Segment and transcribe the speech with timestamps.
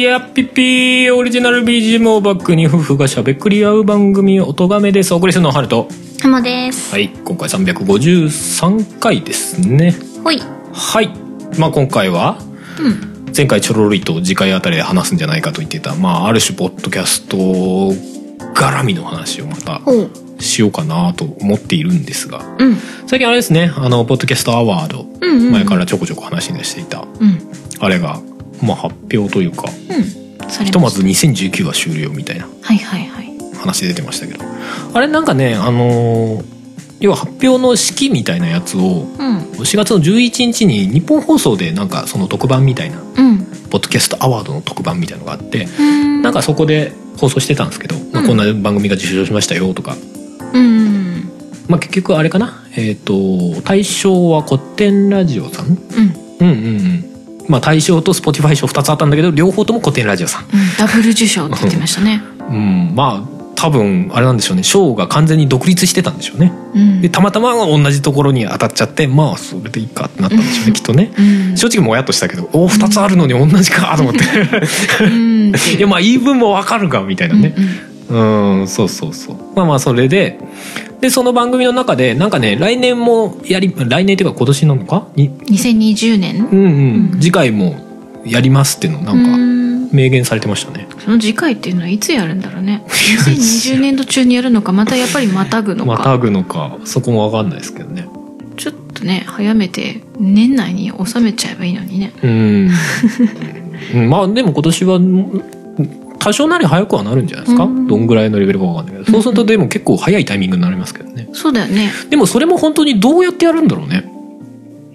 [0.00, 5.88] いやっぴっぴーオリジナル BGM をバックに夫婦がしゃべくり合う番組「おとがめ」ですお送りするのはハルト
[6.22, 6.90] 浜です。
[6.90, 9.94] はい今回353回ですね
[10.24, 10.40] ほい。
[10.72, 11.10] はい
[11.58, 12.38] まあ今回は
[12.80, 13.32] うん。
[13.36, 19.82] 前回ちょろりと次回あたりで話すんじゃないかと言ってたまあある種ポッドキャスト絡みの話をまた。
[20.38, 22.78] しようかなと思っているんですがうん。
[23.06, 27.38] 最近あれですねあのポッドキャストアワードうんうんうん前からちょこちょこ話にしていたうん。
[27.80, 28.18] あれが
[28.62, 30.64] まあ発表というかうん。
[30.64, 33.30] ひとまず2019は終了みたいなはいはいはい。
[33.56, 34.44] 話出てましたけど
[34.94, 36.44] あれなんかねあのー
[37.00, 39.38] 要は発表の式みたいなやつをうん。
[39.60, 43.38] 4月の11日に日本放送でなんかその特番みたいなうん。
[43.70, 46.22] ポッドキャストアワードの特番みたいのがあってうん。
[46.22, 49.96] なんかそこで放送してたんですけど、まあ、うんこんな番組が受賞しましたよとか、
[50.52, 51.30] うん。
[51.68, 52.62] まあ、結局あれかな？
[52.76, 55.68] えっ、と対象は古典ラジオさん？
[55.68, 55.76] うん。
[56.40, 57.04] うんうんうん
[57.48, 60.50] まあ対象と Spotify 賞2つあったんだけど両方とも古典ラジオさんうん。
[60.78, 62.22] ダブル受賞って言ってましたね。
[62.48, 67.00] うんまあ多分あれなんでしょうね賞が完全に独立してたんでしょうねうん。
[67.02, 71.56] でたまたま同じところに当たっちゃってまあそれでいいかってなったんでしょうねきっとねうん。
[71.56, 74.20] 正直もやっとしたけどおお2つあるのに同じかと思って
[75.04, 75.52] うん。
[75.76, 77.64] いやまあ言い分もわかるがみたいなねうん。
[77.64, 77.89] うん
[78.66, 79.36] そうそうそう。
[79.54, 80.38] まあまあそれで
[81.00, 85.06] でその番組の中でなんかね来年もやり来年っていうか今年なのか？
[85.16, 86.58] に2020年うん？
[86.58, 87.20] うん、うん。
[87.20, 87.76] 次回も
[88.24, 89.50] やりますっていうのなうんかん。
[89.92, 90.86] 明言されてましたね。
[90.98, 92.84] その次回っていうのはいつやるんだろうね。
[92.86, 95.90] 2020年度中にやるのか、またやっぱりまたぐのか。
[95.98, 98.06] またぐのかそこもわかんないですけどね。
[98.56, 102.12] ちょっとね、早めて年内に収めちゃえばいいのにね。
[102.22, 102.70] うん。
[103.94, 104.08] うん。
[104.10, 105.42] まあでも今年はうん
[106.20, 107.86] 多少なり早くはなるんじゃないですか、うん。
[107.88, 109.12] どんぐらいのレベルかわかんないけど。
[109.12, 111.28] そうするとでも結構早いタイミングになりますけどね。
[111.32, 111.90] そうだよね。
[112.10, 114.04] でもそれも本当にどうやってやるんだろうね。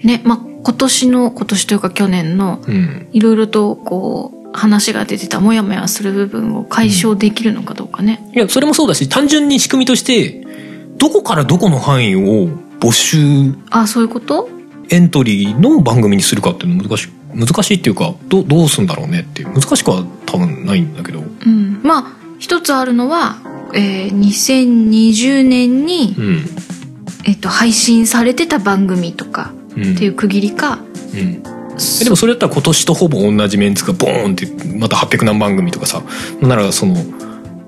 [0.04, 3.08] ね、まあ、今年の、今年というか去年の、うん。
[3.12, 8.30] いろいろとこう話が出てたモヤモヤする部分を解消できるのかどうかね。
[8.34, 10.46] いやそれもそうだし単純に仕組みとして
[10.98, 12.48] どこからどこの範囲を
[12.80, 14.48] 募集あそういうこと？
[14.90, 21.82] エントリーの番組にするかっていうの難しい難しいっていうかどどうすんだろうねっていう難しくは多分ないんだけどうん。
[21.84, 22.06] まあ
[22.40, 23.38] 一つあるのは、
[23.74, 26.46] えー2020年に、うん
[27.28, 30.80] えっと配信されてた番組とかうんっていう区切りか。
[31.14, 31.44] うん
[32.02, 34.48] えでもそれだったら今年とほぼ同じメンツがボーンって
[34.78, 36.02] また800何番組とかさ
[36.40, 36.96] ならその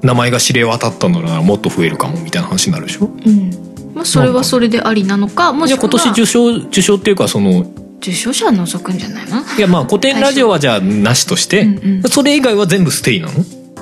[0.01, 3.07] 名前が知れ渡ったのならもっと増えるかもみたいな話になるでしょ？
[3.25, 3.51] うん。
[3.93, 7.65] まあそれはそれでありなのか、もしくはじゃあ今年受賞受賞っていうかその
[8.11, 9.41] 受賞者は除くんじゃないの？
[9.57, 12.09] いやまあ古典ラジオはじゃあなしとして、うんうん。
[12.09, 13.33] それ以外は全部ステイなの？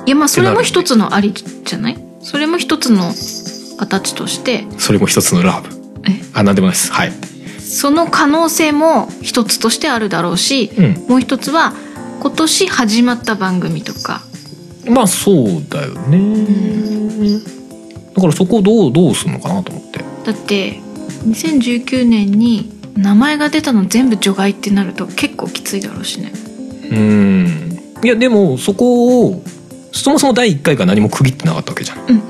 [0.06, 1.98] いやまあそれも一つのありじゃない？
[2.22, 3.12] それも一つの
[3.78, 5.68] 形として、それも一つのラブ。
[6.08, 6.22] え？
[6.34, 6.92] あなんでもないです。
[6.92, 7.12] はい。
[7.60, 11.06] その可能性も一つとしてあるだろうし、うん。
[11.08, 11.72] もう一つは
[12.20, 14.22] 今年始まった番組とか。
[14.88, 17.40] まあそうだよね。
[18.14, 19.98] だからそこをどうどうするのかなと思って。
[20.24, 20.80] だって
[21.26, 26.32] 2019年に名前が出たの全部除外ってなると結構きついだろうしね。
[26.90, 27.78] うん。
[28.02, 29.42] いやでもそこを
[29.92, 31.98] そもそも第1回が何も区切ってなかったわけじゃん。
[32.06, 32.22] うん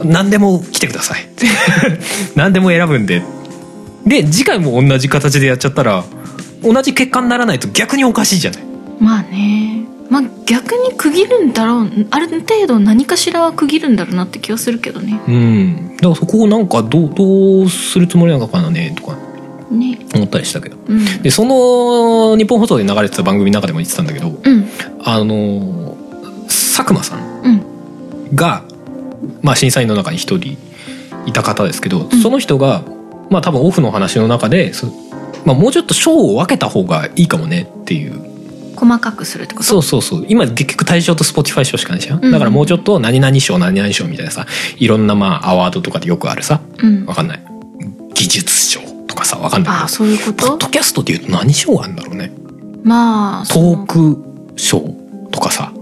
[0.00, 0.10] うん。
[0.10, 1.28] 何でも来てください。
[2.34, 3.22] 何でも選ぶんで。
[4.06, 6.04] で次回も同じ形でやっちゃったら
[6.62, 8.62] 同じ結果にならないと逆におかしいじゃない。
[9.00, 9.84] まあね。
[10.10, 15.20] まあ逆に区切るんだろうある程度何かしらは区切るんだろうなって気がするけどね。
[15.26, 15.96] うん。
[15.96, 19.16] だからそこをなんかどうどうするつもりなのかなねとか
[19.78, 19.98] ね。
[20.14, 20.76] 思ったりしたけど。
[20.86, 21.22] うん。
[21.22, 24.68] でその日本放送で流れてた番組の中でも言ってたんだけどうん。
[25.04, 25.96] あの
[26.46, 28.34] 佐久間さんうん。
[28.34, 28.64] が、
[29.42, 30.56] まあ、審査員の中に一人
[31.26, 32.22] いた方ですけど、うん。
[32.22, 32.82] その人が、
[33.30, 34.86] まあ、多分オフの話の中で、そ
[35.44, 38.20] まあ、もうちょっと賞を分けた方がいいかもねっていう。
[38.74, 39.66] 細かくするってこと？
[39.66, 40.26] そうそうそう。
[40.28, 42.32] 今結局対象と Spotify 賞しかないじゃん、うん。
[42.32, 44.46] だからもうちょっと何々賞何々賞みたいなさ
[44.76, 47.06] いろんなまあアワードとかでよくあるさうん。
[47.06, 47.44] わかんない。
[48.14, 48.80] 技術賞。
[48.80, 48.91] と
[49.22, 49.74] かさわかんない。
[49.74, 52.32] ああそういうこけどポッとドキャストっていうと何賞があるんだろうね。
[52.84, 54.22] まあトーク
[54.56, 54.80] 賞
[55.30, 55.72] とかさ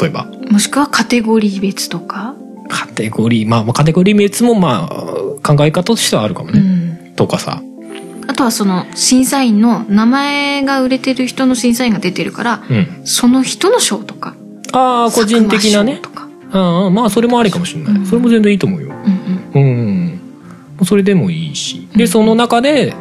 [0.00, 0.26] 例えば。
[0.50, 2.34] もしくはカテゴリー別とか？
[2.68, 4.94] カテゴリーまあまあカテゴリー別もまあ
[5.42, 7.14] 考え方としてはあるかもうね、ん。
[7.16, 7.62] とかさ。
[8.28, 13.02] あとはその審査員の名前が売れてる人の審査員が出てるからうん。
[13.04, 14.36] その人の賞とか
[14.72, 15.98] ああ個人的なね。
[16.02, 16.28] とか。
[16.52, 18.06] ああまあそれもありかもしれない、うん。
[18.06, 18.88] それも全然いいと思うよ。
[18.88, 19.19] うんうんうん
[20.84, 21.88] それでもいいし。
[21.94, 22.08] でうん。
[22.08, 22.94] その中で、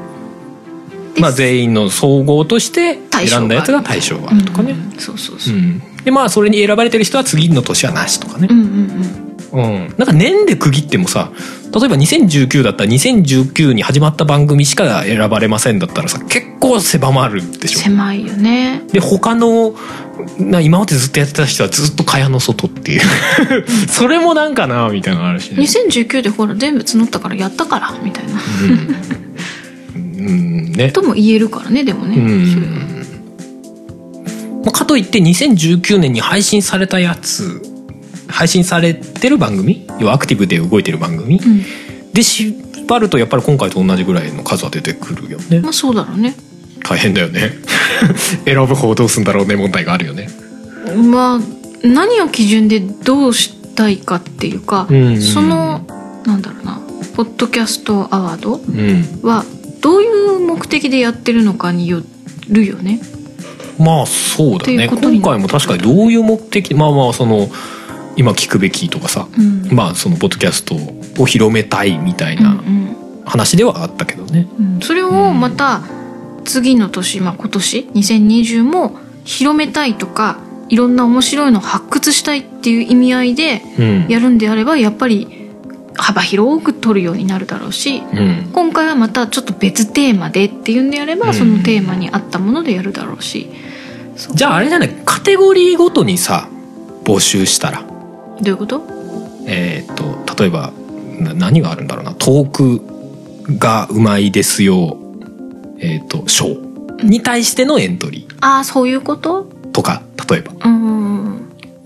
[1.16, 5.82] でまあ、全員の総合として選んだやつが対象があるとかね、そうそううそう、ん。
[6.04, 8.48] でまあそれに選ばれてる人は次の年はなしとかね。
[8.50, 11.32] うん、うんうんうん、なんか年で区切ってもさ
[11.74, 17.80] 例えば2019だったら2019に始まった番組しか選ばれませんだったらさ結構狭まるでしょ。
[17.80, 18.82] 狭いよね。
[18.92, 19.76] で他の
[20.40, 23.02] な今までずっとやってた人はずっと蚊帳の外っていう。
[23.88, 25.62] それもなんかなみたいなのあるしね。
[25.62, 28.32] 2019でほら全部募ったからやったからみたいな。
[29.96, 30.92] うん、うん、ね。
[30.92, 33.06] とも言えるからねでもね、うん。
[34.64, 37.62] まあかといって2019年に配信されたやつ
[38.30, 41.64] 配信されてる番組要はアクティブで動いてる番組、うん。
[42.14, 45.60] で縛るとやっぱり今回と同じぐらいの数は出てくるよね。
[45.60, 46.36] まあそうだろうね。
[46.88, 47.52] 大変だよね。
[48.46, 50.30] 選ぶ方どうすんだろうね問題があるよね。
[51.12, 55.22] まあ何を基準でどうしたいかっていうか、うん。
[55.22, 55.86] その
[56.26, 56.80] なんだろうな
[57.16, 59.20] ポッドキャストアワードうん。
[59.24, 59.44] は
[59.82, 62.04] どういう目的でやってるのかによ
[62.48, 63.02] るよね。
[63.80, 64.88] まあそうだね。
[64.88, 67.50] 今回も確かにどういう目的まあまあその
[68.20, 69.70] 今聞くべきとかさ、うん。
[69.72, 70.76] まあそのポッドキャスト
[71.22, 72.62] を広めたいみたいうんな
[73.26, 74.48] 話ではあったけどね。
[74.60, 74.74] うん。
[74.74, 75.82] うんそれをまた
[76.46, 80.40] 次の年、まあ、今年2020も広めたいとか
[80.70, 84.08] いろんな面白いのを発掘したいっていう意味合いでうん。
[84.10, 85.50] やるんであればやっぱり
[85.96, 88.50] 幅広く取るようになるだろうしうん。
[88.52, 91.34] 今回はまたちょっと別テーマでっていうんであれば、うん。
[91.34, 93.50] そのテーマに合ったものでやるだろうし。
[94.34, 94.90] じゃああれじゃない？
[95.06, 96.50] カテゴリーごとにさ
[97.06, 97.84] 募集したら
[98.42, 98.82] どういうこと？
[99.46, 100.72] えっ、と例えば
[101.20, 102.14] な何があるんだろうな。
[102.14, 104.98] トークがうまいですよ。
[105.80, 106.48] えっ、と賞
[107.04, 109.44] に対してのエントリああそういうこと？
[109.44, 110.54] ーとか例えば。
[110.66, 110.80] うん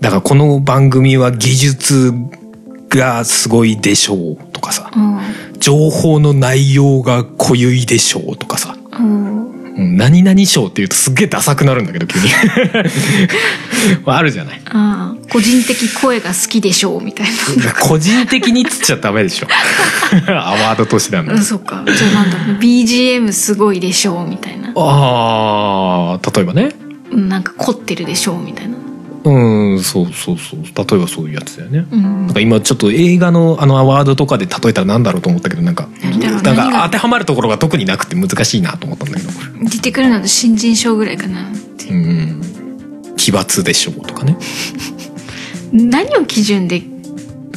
[0.00, 2.12] だからこの番組は技術
[2.90, 4.36] がすごいでしょう。
[4.52, 4.90] とかさ。
[4.94, 5.18] うん。
[5.58, 8.36] 情報の内容が濃ゆいでしょう。
[8.36, 8.76] とかさ。
[8.92, 9.43] うんうん
[9.76, 12.28] 何々賞っていうとすっげえダサくなるんだけど急に。
[14.04, 14.60] ま ああるじゃない。
[14.66, 17.26] ああ個人的声が好きでしょうみたい
[17.80, 19.48] 個人的にっつっちゃダメでしょ。
[20.30, 21.32] アワードとしてなんだ。
[21.32, 21.82] なうんそっか。
[21.86, 22.38] じゃあなんだ。
[22.38, 24.72] ろうね BGM すごいでしょうみたいな。
[24.76, 26.70] あー例えばね。
[27.10, 28.73] うんなんか凝ってるでしょうみたいな
[29.24, 30.60] うんそうそうそう。
[30.62, 32.26] 例えばそういうやつだよね、うん。
[32.26, 35.88] なんか今ちょっと映画のあのアワードとかで例えたら何だろうと思ったけどなんか
[36.42, 39.30] なんか当てはまるところが特になくて難しいなと思ったんだけど。
[39.70, 41.94] 出てくるのと新人賞ぐらいかなってう。
[41.94, 42.42] ん。
[43.16, 44.36] 奇抜でしょうとかね。
[45.72, 46.82] 何を基準で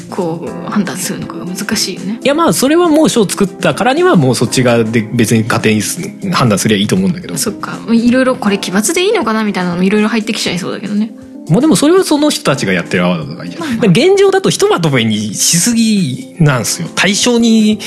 [0.09, 2.19] こう判断するのかが難しいよね。
[2.23, 5.99] いやまあそれはもう賞作ったからにはもうそっち側で別に勝手にす
[6.31, 7.37] 判断すりゃいいと思うんだけど。
[7.37, 7.77] そっか。
[7.91, 11.11] いろいろこれ奇抜でいいのかなみたいなのもいろいろ入ってきちゃいそうだけどね
[11.49, 13.87] もうでもそれはその人たちがやってるアワードとかいいじゃん、まあまあ。
[13.87, 16.89] 現状だとひとまとめにしすぎなんですよ。
[16.95, 17.79] 対象に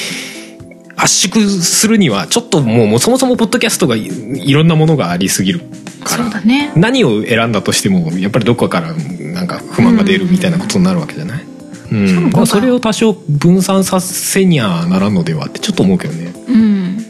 [0.96, 5.60] 圧縮するにはちょっともうそもそもポッドキャストがいいろんなものがありすぎる
[6.04, 6.24] から。
[6.24, 6.72] そうだね。
[6.76, 11.44] 何を選んだとしてもやっぱりどこかからなんか不満が出るみたいなことになるわけじゃない、
[11.92, 12.08] うん。
[12.08, 16.32] しかも今回まあ、それを多少分散させにゃならんのではってちょっと思うけどね。
[16.48, 17.09] うん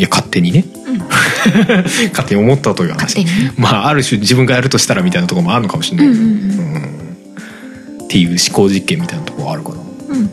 [0.00, 0.64] いや勝手にね、
[2.08, 3.22] 勝手に思ったという話。
[3.58, 6.06] まあある種自分がやるとしたらみたいなところもあるのかもしれない。
[6.08, 8.04] けど、うんうん。
[8.04, 9.76] っていう思考実験みたいなところがあるかな
[10.08, 10.30] うん。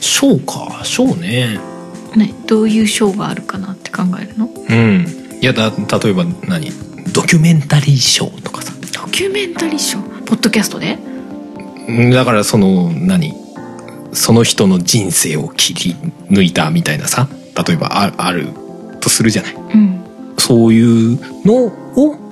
[0.00, 0.80] 賞か。
[0.84, 1.58] 賞ね。
[2.16, 4.48] ねどういう賞があるかなって考えるの？
[4.70, 5.06] うん。
[5.42, 6.72] いやだ例えば何？
[7.12, 8.72] ドキュメンタリー賞とかさ。
[8.90, 10.96] ドキュメンタリー賞ポッドキャストで？
[11.88, 13.34] うんだからその何？
[14.14, 15.96] その人の人生を切り
[16.30, 17.28] 抜いたみたいなさ
[17.66, 18.48] 例えばあある
[19.00, 19.54] とするじゃない。
[19.54, 20.04] うん。
[20.38, 22.26] そういうのを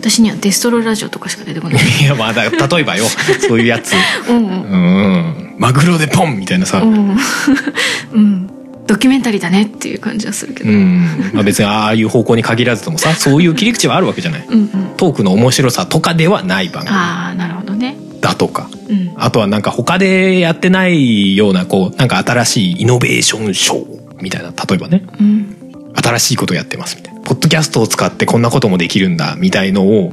[0.00, 1.82] 私にはデストロラジオとかしか出てこない。
[2.02, 3.06] いやまあだ例えばよ。
[3.48, 3.94] そういうやつ。
[4.28, 5.54] うんうん。
[5.58, 7.16] マグロでポンみたいなさ、うんうん。
[8.12, 8.50] うん。
[8.86, 11.30] ドキュメンタリーだねっていう感じはするけど、うん。
[11.32, 14.46] まあ、別にああいう方向に限らずともさそういう切り口はあるわけじゃない。
[14.46, 14.68] うんうん。
[14.98, 16.94] トークの面白さとかではない番組。
[16.94, 17.96] ああなるほどね。
[18.20, 18.68] だとか。
[18.90, 19.12] うん。
[19.16, 25.04] あとはなんか他でやってないようなこうなんか新しいイノベーションショーみたいな例えばね。
[25.20, 25.56] うん。
[25.96, 27.20] 新しいことやってますみたいな。
[27.20, 30.12] ポッドキャストを使ってこんなこともできるんだみたいのを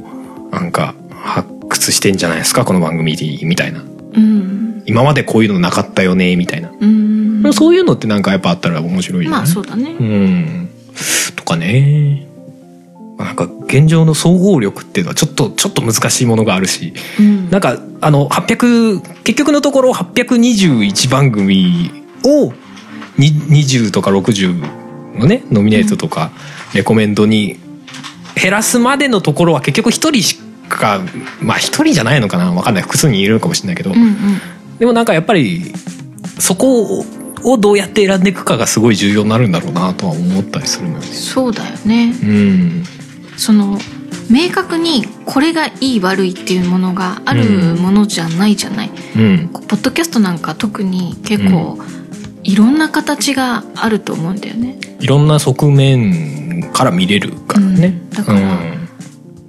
[0.50, 2.64] なんか発掘してんじゃないですか？
[2.64, 3.80] この番組みたいな。
[3.80, 4.82] うん。
[4.86, 7.52] 今までこういうのなかったよねみたいな、うん。
[7.52, 9.36] そういうのってなんかやっぱあったら面白いよね。
[9.36, 9.90] まあそうだね。
[9.90, 10.70] うん。
[11.36, 12.26] とかね。
[13.18, 16.92] なんか現状の総合力っていうのはちょっとちょっと難しいものがあるし。
[17.20, 17.50] うん。
[17.50, 21.90] なんかあの800結局のところ821番組
[22.24, 22.52] をに
[23.18, 26.30] 20とか60のねノミネートとか
[26.74, 27.58] レコメンドに
[28.34, 30.38] 減らすまでのところは結局一人し
[30.68, 31.00] か
[31.40, 32.50] まあ一人じゃないのかな。
[32.52, 32.82] わかんない。
[32.82, 34.18] 複数人いるのかもしれないけど、うんうん。
[34.78, 35.72] でもなんかやっぱり
[36.38, 37.04] そこ
[37.44, 41.06] をどうやって選んでいくかがすごい重要になるんだろうなとは思ったりするのよね。
[41.06, 42.14] そうだよね。
[42.22, 42.84] うん。
[43.36, 43.78] その
[44.30, 47.44] 明確にこれがいい悪いっていうものがある
[47.76, 49.48] ものじゃないじゃない、うん。
[49.48, 51.78] ポッドキャストなんか特に結構、
[52.44, 54.78] いろんな形があると思うんだよね。
[55.00, 57.86] いろんな側面から見れるからね。
[57.86, 58.10] うん。
[58.10, 58.40] だから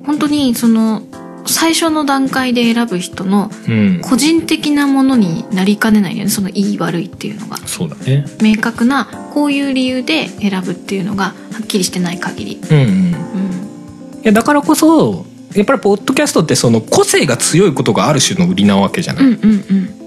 [0.06, 1.02] 本当にその
[1.46, 4.02] 最初の段階で選ぶ人のうん、うん。
[4.02, 6.30] 個人的なものになりかねないよね。
[6.30, 7.58] そのいい悪いっていうのが。
[7.58, 8.26] そうだね。
[8.42, 11.34] 明確なこういう理由で選ぶっていうのがは
[11.64, 12.86] っきりしてない限り、うんうん。
[12.86, 19.26] うん、いやだからこそやっぱりポッドキャストってその個性が強いことがある種の売りなわけじゃない。
[19.26, 20.03] うんうんうん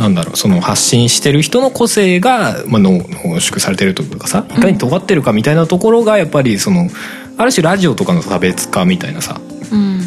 [0.00, 6.88] なんだろうその発信してる人の個性が、まあ、濃濃縮されてるというかさいかに尖ってるかみたいなところがやっぱりその
[7.36, 9.40] ある種ラジオとかの差別化みたいなさ
[9.72, 10.00] うん。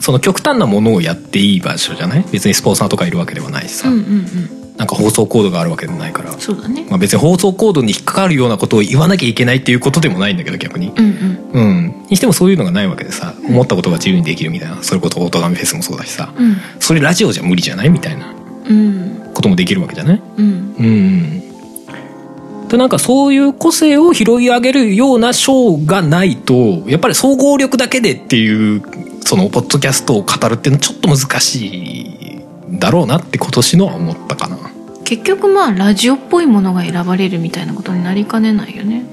[0.00, 2.24] その極端なものをやっていい場所じゃない？
[2.32, 4.76] 別にスポンサーとかいるわけではないしさ、うんうんうん。
[4.76, 6.86] なんか放送コードがあるわけでもないから、そうだね。
[6.88, 10.92] まあ、別に放送コードに引っかかるようなことを言わなきゃいけないっていうことでもないんだけど逆に。
[10.96, 11.04] うん
[11.52, 11.60] うん。
[11.60, 14.82] うん、にしてもそういうのがないわけでさ思ったことが自由にできるみたいな。
[14.82, 16.32] それこそオートガメフェスもそうだしさ。
[16.38, 16.56] うん。
[16.78, 17.90] それラジオじゃ無理じゃない？
[17.90, 18.32] みたいな。
[18.68, 20.22] うんこともできるわけじゃない？
[20.38, 20.74] うん。
[20.78, 22.68] うん。
[22.68, 26.54] でなんかそういう個性を拾い上げるようなショーがないと
[26.86, 28.82] やっぱり総合力だけでっていう
[29.24, 32.40] そのポッドキャストを語るっていうのはちょっと難しい
[32.72, 34.58] だろうなって今年のは思ったかな。
[35.04, 39.06] 結局まあラジオっぽいものが選ばれるみたいなことになりかねないよね。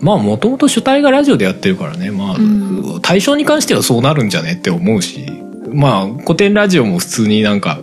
[0.00, 2.10] まあもともと主体がラジオでやってるからね。
[2.10, 3.00] まあ、うん。
[3.00, 5.26] 対象に関してはそうなるんじゃねって思うし。
[5.72, 7.80] まあ古典ラジオも普通になんか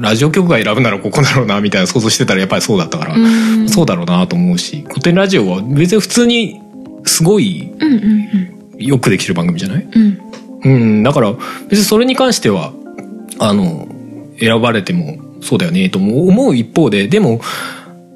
[0.00, 3.68] ラジオ局が選ぶならここだろうなみたいな想像してたらやっぱりそうだったから、うん。
[3.68, 6.60] そうだろうなと思うし古典ラジオは別に普通に
[7.04, 7.72] すごい
[8.78, 9.82] よくできてる番組じゃない？
[9.84, 10.02] うん。
[10.64, 11.32] うんうんだから
[11.68, 12.72] 別にそれに関しては
[13.38, 13.86] あの
[14.40, 17.40] 選ばれてもそうだよねとも思う一方ででも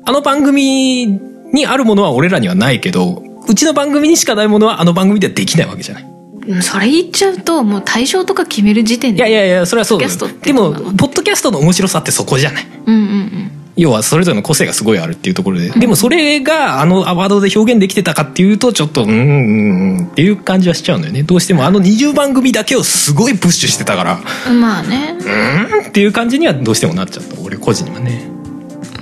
[0.04, 6.02] あの番組にあるものは俺らにはないけどうちの番組にしかないものはあの番組ではできないわけじゃない？
[6.04, 6.19] うん
[6.62, 12.66] それ言っちゃうともう対象とか決める時点でいやいやいやそれはそうでもポッドキャストの面白さってそこじゃない？
[12.86, 12.94] うん。
[12.94, 21.22] うんうん要はそれぞれの個性がすごいあるっていうところで、でもそれがあのアワードで表現できてたかっていうとちょっとうんうんうんっていう感じはしちゃうんだよね。
[21.22, 24.20] どうしてもあの20番組だけをすごいプッシュしてたから。
[24.52, 25.16] まあね。
[25.18, 27.40] うんっていう感じにはどうしてもなっちゃった。
[27.40, 28.28] 俺個人はね。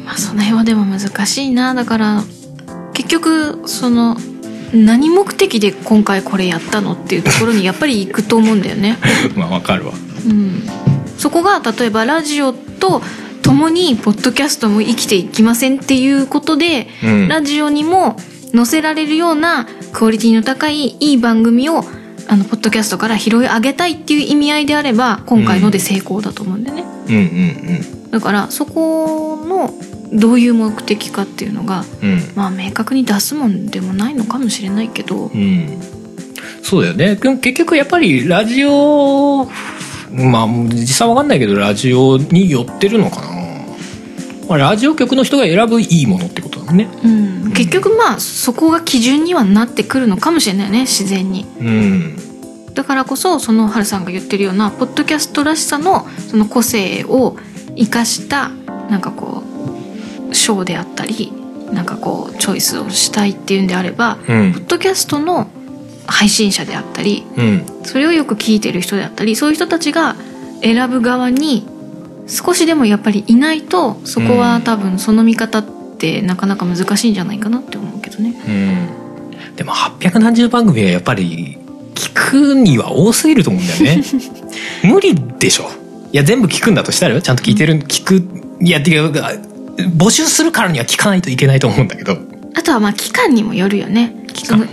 [0.05, 1.75] まあその辺はでも難しいな。
[1.75, 2.23] だから
[2.93, 4.17] 結局その
[4.75, 8.99] 何目的で今回これやったのっていうところにやっぱり行くと思うんだよね。
[9.37, 9.93] まあわかるわ
[10.27, 10.63] うん、
[11.17, 13.03] そこが例えばラジオと
[13.43, 18.17] 共にポッドキャストも生きていきませんっていうことで、うんラジオにも
[18.55, 21.85] 載せられるようなクオリティの高いいい番組を
[22.29, 26.85] あのポッドキャストから拾い上げたいっていう意味合いであれば今回ので成功だと思うんだよね。
[27.09, 29.75] うんうんだからそこの
[30.13, 32.13] どういう目的かっていうのがうん。
[32.13, 35.81] うんまあ明確に出すもんでもないのかもしれないけどうん。
[36.63, 37.17] そうだよね。
[37.17, 39.49] け結局やっぱりラジオ
[40.11, 43.29] まあ実際わかんないけどラジオに寄ってるのかな、
[44.49, 46.89] まあ、ラジオ局の人が選ぶいいものってことだもんね。
[47.05, 47.09] う
[47.49, 51.47] ん、結局まあそこが基準にはなってくるのかもしれないよね自然に。
[51.61, 52.17] うん。
[52.75, 57.37] だからこそそのハルさんが言ってるようなポッドキャストらしさのその個性を
[57.77, 58.51] 生かした
[58.89, 59.38] なんかこう
[60.33, 61.33] ショーであったり
[61.73, 64.53] なんかこうチョイスをしたいっていうんであれば、うん。
[64.53, 65.51] ポッドキャストの
[66.07, 67.67] 配信者であったりうん。
[67.85, 70.17] それをよく聞いてる人であったりそういう人たちが
[70.63, 71.67] 選ぶ側に
[72.27, 75.65] 少しでもやっぱりいないとそこは多分その見方っ
[75.99, 78.35] てなかなか難しいんじゃないかなって思うけどね。
[78.47, 79.57] うん。
[79.57, 81.59] でも8何番組はやっぱり
[81.95, 84.03] 聞くには多すぎると思うんだよね。
[84.85, 85.71] 無理でしょ。
[86.13, 87.21] いや全部聞くんだとしたらよ。
[87.21, 88.23] ちゃんと聞いてる聞く
[88.61, 89.33] いやっていうか
[89.97, 92.19] 募集するからには聞かないといけないと思うんだけど。
[92.55, 94.25] あとはまあ期間にもよるよね。
[94.33, 94.69] 期間？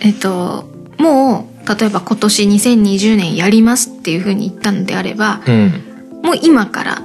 [0.00, 6.20] えっともう例えば今年2020年やりますっていうふうに言ったのであればうん。
[6.22, 7.02] もう今から例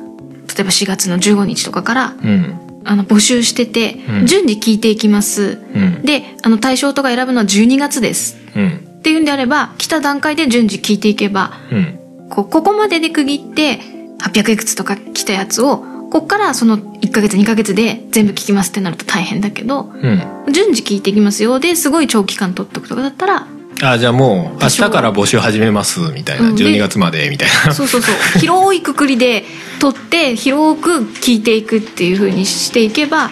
[0.62, 2.82] えば4月の15日とかからうん。
[2.86, 4.26] あの募集してて、うん。
[4.26, 5.60] 順次聞いていきます。
[5.76, 6.02] うん。
[6.02, 8.38] であの対象とか選ぶのは12月です。
[8.56, 8.98] うん。
[9.00, 12.00] っていうんであれば来た段階で順次聞いていけばうん。
[12.30, 13.80] こうここまでで区切って
[14.20, 16.78] 800いくつとか来たやつをこっからその
[17.10, 20.54] 1ヶ月2ヶ月で全部聞きますってなると大変だけどうん。
[20.54, 21.60] 順次聞いていきますよ。
[21.60, 23.48] ですごい長期間取っとくとかだったら
[23.82, 26.56] あじゃあもう明日から募集始めますみたいなうん。
[26.56, 27.74] で12月までみたいな。
[27.74, 28.40] そうそうそう。
[28.40, 29.44] 広いくくりで
[29.80, 33.32] 取って広く聞いていくっていう風にしていけば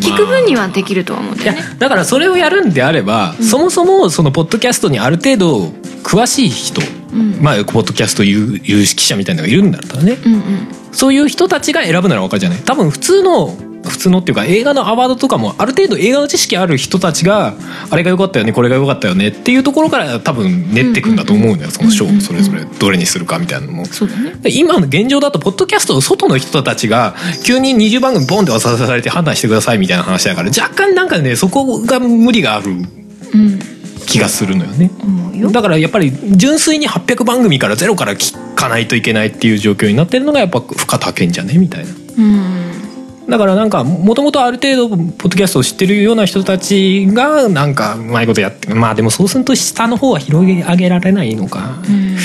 [0.00, 1.62] 聞く分にはできるとは思うんだよね。
[1.78, 5.68] だからそれをやるんであれば、そもそもそのポッドキャストにある程度
[6.02, 6.80] 詳しい人、
[7.12, 7.38] うん。
[7.40, 10.18] まあポッドキャスト有有識者みたいなのがいるんだったらね。
[10.24, 12.58] うんうんそういう人たちが選ぶなら分かるじゃない？
[12.60, 17.52] 多分普通の普通のっていうか映画のアワードとかもある程度映画の知識ある人たちが
[17.90, 22.20] あれが良かったよねこれが良かったよねっていうところから多分練ってくんだと思うんだよ、その賞うんうん。
[22.22, 23.84] それぞれどれにするかみたいなのも。
[23.84, 24.36] そうだね。
[24.40, 32.70] で今の現状だとポッドキャストの外の人たちが急に20番組ボンって渡されて判断してくださいみたいな話だから若干なんかねそこが無理がある。
[32.70, 33.58] うん
[34.06, 34.90] 気がするのよね。
[35.00, 35.50] 思うよ。
[35.50, 41.58] だからやっぱり純粋に800番組からゼロから聞かないといけないっていう状況になってるのがやっぱ負荷高いんじゃね？
[41.58, 41.90] みたいな。
[42.18, 43.28] うん。
[43.28, 51.82] だからなんかもともとある程度ポッドキャストを知ってるような人たちがなんかうまいことやってまあでもそうすると下の方は広げ上げられないのか。
[51.88, 52.16] うん。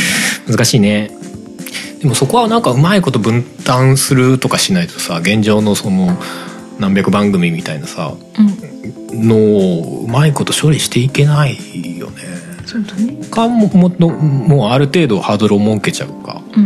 [0.54, 1.12] 難しいね。
[2.02, 6.18] でもそこはなんかうまいこと分担するとかしないとさ現状のその
[6.80, 8.60] 何百番組みたいなさうん
[9.12, 12.24] のをうまいこと処理していけないよね。
[12.66, 13.18] そうだね。
[13.30, 16.42] かももっともうある程度ハードルを設けちゃうか。
[16.56, 16.60] う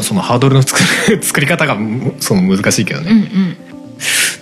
[0.00, 0.02] ん。
[0.02, 0.80] そのハードルの作
[1.10, 1.76] り 作り方が
[2.20, 3.56] その難しいけどね、うんうん。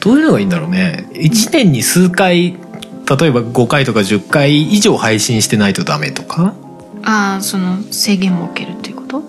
[0.01, 1.07] どういうのがいいんだろうね。
[1.15, 6.55] 1年に数回例えば5回とか10回以上配信してないとダメとか？
[7.05, 9.23] ああその制限設けるっていうこと？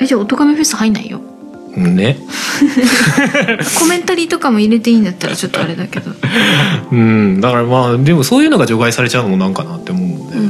[0.00, 1.20] えじゃあ「おとがめフェス」入んないよ
[1.76, 2.18] ね。
[3.78, 6.12] コメンタリーとかも入れていいんだったらちょっとあれだけど。
[6.92, 7.40] うん。
[7.40, 10.44] だからまあでもそういうのが除外されちゃうのもなんかなって思うので、うん、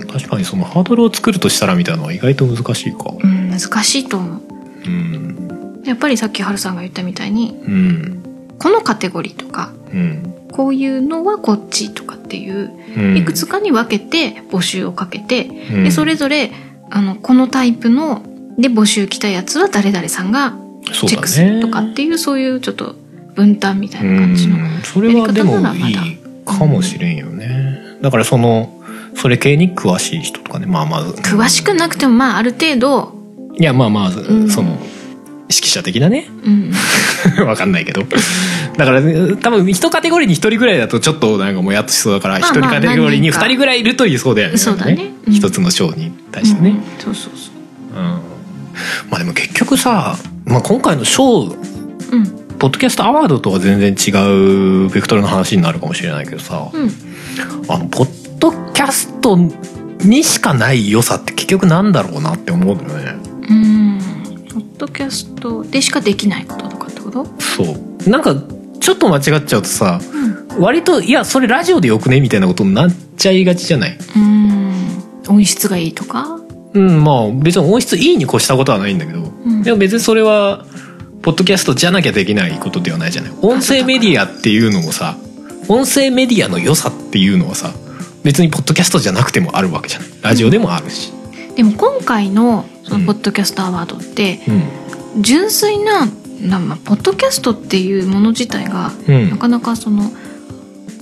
[0.00, 0.08] うん。
[0.08, 3.14] 確かにそのハードルを作るとしたらみたいなのは意外と難しいか。
[3.22, 4.40] うん、難しいと思う。
[4.86, 5.82] うん。
[5.84, 8.18] やっぱりさっきハルさんが言ったみたいにうん。
[8.58, 10.34] このカテゴリーとかうん。
[10.52, 13.16] こういうのはこっちとかっていううん。
[13.16, 15.84] いくつかに分けて募集をかけて、うん。
[15.84, 16.50] でそれぞれ
[16.90, 18.22] あのこのタイプの
[18.60, 20.54] で募集来たやつは誰々さんが
[20.92, 22.94] そうだチェックするねとかっていうそういうちょっと
[23.34, 24.82] 分担みたいな感じのうん。
[24.82, 26.04] それはでもやり方ならまだ。
[26.06, 27.80] いいかもしれんよね。
[28.02, 28.76] だからその
[29.14, 30.66] それ系に詳しい人とかね。
[30.66, 33.14] まあまあ詳しくなくてもまあある程度、
[33.58, 34.50] いやまあまあ、ん。
[34.50, 34.78] その
[35.48, 36.28] 指揮者的なね。
[36.44, 38.04] うん、 わかんないけど。
[38.76, 44.56] だから、ね、多分一カテゴリーに一人ぐらいだとちょっとなんかもやっとしそうだから一人カテゴリーに二人ぐらいいるというそうだよね。
[44.58, 45.12] そうだね。
[45.28, 46.76] つの賞に対してね、うん。
[46.98, 47.50] そうそうそ
[47.98, 48.29] うん
[49.10, 51.56] まあでも結局さ、まあ、今回の賞う
[52.12, 52.40] うん。
[52.58, 54.10] ポッドキャストアワードとは全然違
[54.86, 56.90] うベクトルの話になるかもしれないけどさ、うん。
[57.68, 59.38] あのポッドキャスト
[60.04, 63.16] にしかない良さって結局なんだろうなって思うのよね。
[63.48, 63.98] うん。
[64.52, 67.26] ポッドキャストでしかできないこととかってこと？
[67.38, 68.10] そう。
[68.10, 68.34] なんか
[68.80, 70.62] ちょっと間違っちゃうとさうん。
[70.62, 72.20] 割といやそれラジオでよくね？
[72.20, 73.98] みたいなことになっちゃいがちじゃない？
[74.16, 74.72] うん。
[75.28, 76.39] 音質がいいとか？
[76.74, 79.62] うんまあ別に音質いいに越したことはないんだけど、ん。
[79.62, 80.64] でも別にそれは
[81.22, 83.32] ポッドキャストじゃなきゃできないことではないじゃない？
[83.42, 85.16] 音声メディアっていうのもさ
[85.68, 87.72] 音声メディアの良さっていうのはさ
[88.22, 90.08] 別にポッドキャストじゃなくてもあるわけじゃない？
[90.22, 91.12] ラジオでもあるし、
[91.56, 94.40] でも今回のそのポッドキャストアワードって
[95.14, 95.22] うん。
[95.22, 96.06] 純粋な
[96.40, 99.30] なまあポッドキャストっていうもの自体がうん。
[99.30, 100.04] なかなかその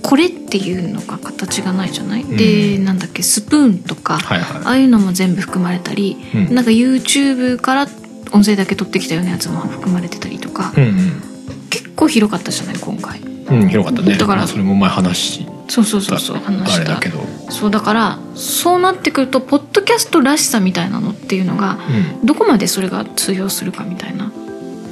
[0.03, 2.37] これっていうのが形がないじゃない、ん。
[2.37, 3.23] でなんだっけ？
[3.23, 4.63] スプーンとか、はいはい。
[4.65, 6.55] ああいうのも全部含まれたり、うん。
[6.55, 7.87] なんか YouTube から
[8.33, 11.23] 音声だけ取ってきたようなやつも含まれてたりとか、うん
[11.71, 12.77] 結構広かったじゃない？
[12.79, 13.21] 今回。
[13.21, 14.17] うん、うん、広かったね。
[14.17, 16.77] だからまあそれも前話しそうそうそうそう話した。
[16.77, 17.19] あれだけど、
[17.51, 21.79] そうだからそうなってくるとポッドキャストらしさみたいなのっていうのが
[22.25, 24.27] どこまでそれが通用するかみたいな。
[24.27, 24.48] うん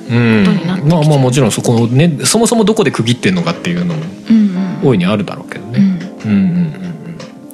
[0.09, 1.01] ことになってきちゃう。
[1.01, 6.57] まあまあもちろんそこのねそもそもどこで区切ってんのかっていうのもうん大いにあるだろうけどね、うん、うん、うん、うん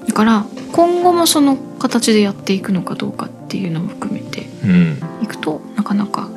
[0.01, 0.07] うん。
[0.07, 4.99] だから今後もその形でやっていくのかどうかっていうのも含めてうん。
[5.23, 6.29] いくとなかなか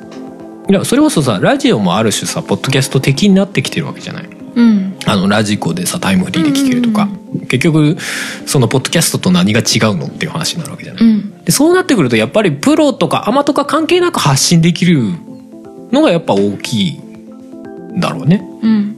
[0.67, 4.25] いやそれこそさラジオもある種さポッドキャスト的になってきてるわけじゃない？
[4.25, 4.97] うん。
[5.05, 7.07] あのラジコでさタイムフリーで聞けるとか、
[7.41, 7.97] 結局
[8.47, 11.43] そのポッドキャストと何が違うのっていう話になるわけじゃない、うん。
[11.43, 15.03] でそうなってくるとやっぱりプロとかアマとか関係なく発信できる
[15.95, 18.47] のがやっぱ大きいんだろうね。
[18.61, 18.95] うん。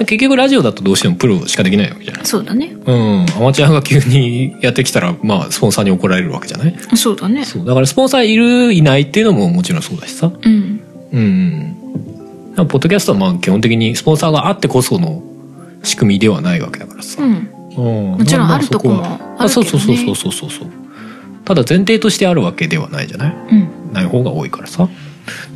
[0.00, 2.26] 結局ラジオだとどうしてもプロしかできないわけじゃない。
[2.26, 2.74] そうだね。
[2.86, 3.26] うん。
[3.36, 6.74] アマチュアが急にやってきたらまあスポンサーに怒られるわけじゃない。
[6.96, 7.44] そうだね。
[7.44, 7.66] そう。
[7.66, 10.32] だからスポンサーいるいないっていうのももちろんそうだしさ。
[10.42, 10.80] うん。
[11.12, 11.76] うん。
[12.56, 15.22] ポッドキャストはまあ基本的にスポンサーがあってこその
[15.82, 17.50] 仕組みではないわけだからさ、うん。
[17.76, 19.48] ももちろんあるとこもあるけどね。
[19.48, 20.68] そうそうそうそうそうそうそう。
[21.44, 23.36] ただ前提としてあるわけではないじゃない。
[23.52, 23.92] うん。
[23.92, 24.88] ない方が多いからさ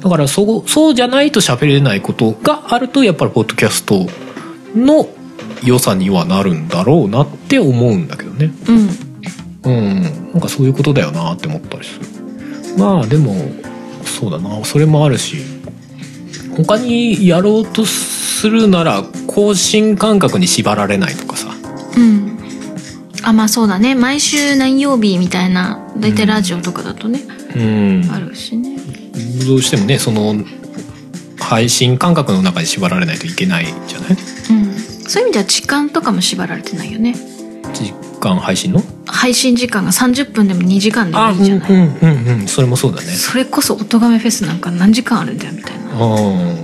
[0.03, 4.07] だからそうそうじゃないと喋れないことがあるとやっぱりポッドキャスト
[4.75, 5.09] の
[5.63, 8.53] 良さにはなるんだろうなって思うんだけどね。
[8.69, 8.89] うん。
[9.65, 10.03] うん。
[10.33, 12.07] なんかそういうことだよなって思ったりする。
[12.77, 13.35] まあでも
[14.05, 14.65] そうだな。
[14.65, 15.39] それもあるし
[16.57, 21.49] 他にやろうとするなら更新感覚に縛られないとかさ。
[21.97, 22.39] うん。
[23.23, 23.95] あまあそうだね。
[23.95, 27.23] 毎週何曜日みたいな大体ラジオとかだとね、
[27.57, 28.11] うん。
[28.13, 28.77] あるしね
[29.47, 30.35] どうしてもねその
[31.39, 34.11] 配信感覚の中で縛られないといけないんじゃない？
[34.11, 34.17] うん、
[34.77, 37.15] そういう意味では時間とかも縛られてないよね。
[37.73, 38.83] 時間配信の？
[39.07, 42.49] 配信時間が30分でも2時間でもあいいじゃない、うんうんうんうん。
[42.49, 43.09] それもそうだね。
[43.09, 45.85] それこそ音亀フェスなんか何時間あるんだよみたいな。
[45.95, 45.99] う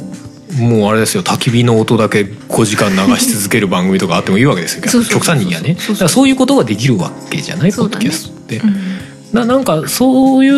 [0.07, 0.11] ん
[0.51, 1.23] もうあれですよ。
[1.23, 5.05] 焚き火の音だけ5時間流し続ける番組とかあってもいいわけですよ。
[5.05, 5.77] 極端に言えばね。
[6.09, 7.73] そういうことができるわけじゃない？
[7.73, 8.75] ポッドキャストって、うん。
[9.33, 10.55] ななんかそういう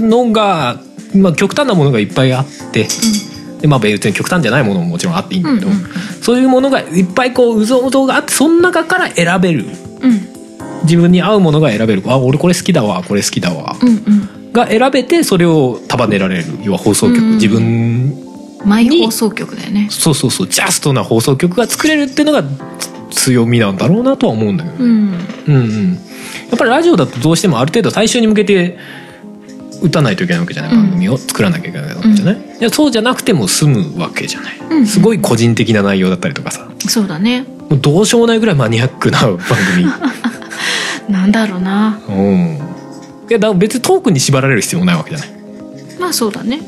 [0.00, 0.80] のが、
[1.14, 2.88] まあ、極端なものがいっぱいあって、
[3.60, 5.88] でまあ、別に極端じゃないものももちろんあっていいんだけど、うんうんうん。
[6.22, 9.66] そういうものがいっぱいこううぞうぞがあってその中から選べる。
[10.00, 10.30] うん。
[10.84, 12.02] 自分に合うものが選べる。
[12.06, 13.90] あ俺これ好きだわこれ好きだわ、うんう
[14.48, 14.52] ん。
[14.52, 16.44] が選べてそれを束ねられる。
[16.62, 18.26] 要は放送局、うん自分
[18.64, 19.88] マイ放送局だよね。
[19.90, 20.48] そうそうそう。
[20.48, 22.44] ジャストな放送局が作れるっていうのが
[23.10, 25.14] つ強みなんだろうなとは思うんだけど、うん。
[25.46, 25.98] うんうん、や
[26.54, 28.78] っぱりラジオだとどうしてもある程度最初に向けて
[29.82, 34.86] 打たないといけないわけじゃない、うん番組を作らなきゃいけないわけじゃない、いやそうじゃなくても済むわけじゃない、うん。
[34.86, 36.68] すごい個人的な内容だったりとかさ。
[36.88, 37.42] そうだね。
[37.68, 39.86] もうどうしようもないぐらいマニアックな番組。
[41.08, 42.00] なんだろうな。
[42.08, 42.58] うん。
[43.28, 45.28] いやだ別にトークに縛られる必要もないわけじゃない。
[45.28, 45.32] っ
[45.98, 46.60] まあそうだね。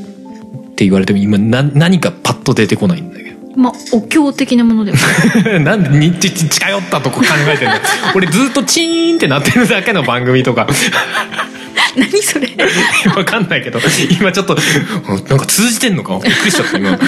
[0.77, 3.37] て言われても今な何かパッと出てこないんだけど。
[3.57, 4.99] まあお経的なものでは
[5.61, 7.75] なんでにちち近寄ったとこ考えてんの
[8.15, 10.67] 俺ずっとチーンってなってるだけの番組とか
[11.97, 12.49] 何それ？
[13.17, 13.79] わかんないけど
[14.11, 14.57] 今ちょっと
[15.29, 16.19] なんか通じてんのか？
[16.23, 16.99] びっくりしちゃった今。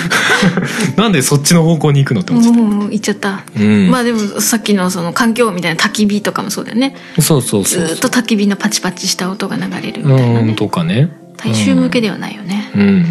[0.96, 3.90] なんでそっちの方向に行くのって思っちゃっもう言っちゃった、た、うん。
[3.90, 6.94] まあでもさっきのその環境みたいな焚き火とかもそうだよね。
[7.20, 11.10] そうそうそうずーっと焚き火のパチパチした音が流れるみたいなうんねとかね。
[11.36, 12.70] 大衆向けではないよね。
[12.74, 13.06] うん、うん、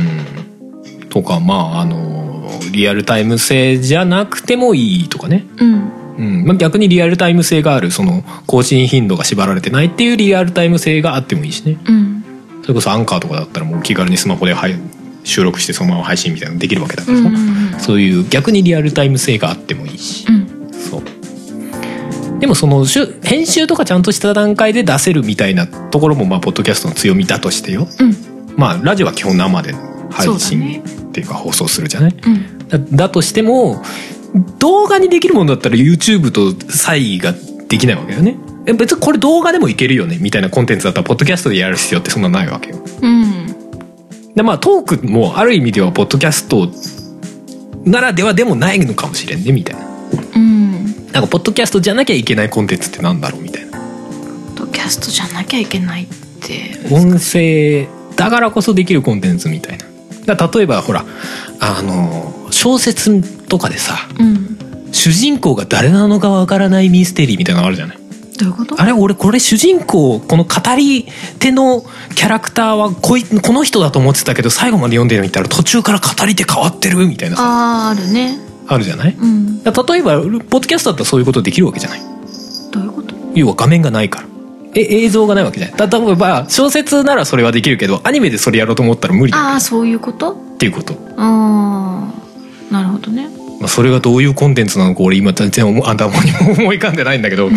[1.09, 5.45] とかまああのリアルタイム性じゃなくてもいいとかね。
[5.57, 6.45] うんうん。
[6.45, 11.77] まあ、逆にリアルタイム性があるその更新頻度が縛られてないっていうリアルタイム性があってもいいしね。
[11.85, 12.23] うん。
[12.61, 14.75] それこそアンカーとかだったらもう気軽にスマホではい
[15.23, 17.79] 収録してそのまま配信みたいなのできるわけだからさ、うんうんうん。
[17.79, 20.71] そういう逆にリアルタイム性があってもいいし、うん。
[20.71, 21.03] そう。
[22.39, 22.85] でもその
[23.23, 27.87] 編集とかちゃんとした段階で出せるみたいなところもまあポッドキャストの強みだとしてよ。
[27.99, 28.15] うん。
[28.57, 29.73] まあラジオは基本生で
[30.11, 30.83] 配信ね。
[30.85, 32.11] っていうか放送するじゃない？
[32.11, 32.67] うん。
[32.67, 33.81] だだとしても
[34.59, 37.33] 動画にできるものだったら YouTube と差異が
[37.67, 38.37] できないわけだよね。
[38.65, 40.17] え別にこれ動画でもいけるよね？
[40.19, 42.77] みたいなコンテンツだったらポッドキャストでやる必要ってそんなないわけよ。
[43.01, 43.47] うん。
[44.35, 46.67] でまあトークもある意味ではポッドキャスト
[47.83, 49.85] ならではでもないのかもしれんねみたいな。
[50.35, 50.85] うん。
[51.11, 53.41] なんかポッドキャストじゃなきゃいけないコンテンツってなんだろう？
[53.41, 53.77] みたいな。
[53.77, 56.07] ポッドキャストじゃなきゃいけないっ
[56.41, 56.79] て。
[56.91, 59.77] 音声だからこそできるコンテンツみたい
[60.25, 60.35] な。
[60.35, 61.05] 例えばほら
[61.59, 63.21] あの小説
[63.53, 64.57] とかでさうん。
[64.91, 67.97] 主人公が誰なのかわからないミステリーみたいなのあるじゃない？
[68.39, 68.81] どういうこと？
[68.81, 71.05] あれ俺これ主人公この語り
[71.37, 71.81] 手の
[72.15, 78.37] キャラクターはこいこの人だと思ってたけど最後まで読んでみたら途中から語り手変わってるみたいなさあーあるね。
[78.67, 79.13] あるじゃない？
[79.13, 79.63] うん。
[79.63, 82.01] 例えばポッドキャストだったらそういうことできるわけじゃない？
[82.71, 83.15] どういうこと？
[83.35, 84.27] 要は画面がないから。
[84.75, 85.89] え映像がないわけじゃない？
[85.89, 90.33] 例えば小説ならそれはできるけどアニメでそれやろうと思ったら無理だああそういうこと？
[90.33, 92.11] っていうこと、あ
[92.69, 93.27] あなるほどね
[93.63, 97.53] まあ、それがどういうコンテンツなのか俺今全然思頭にも思い浮かんでないんだけど、うん。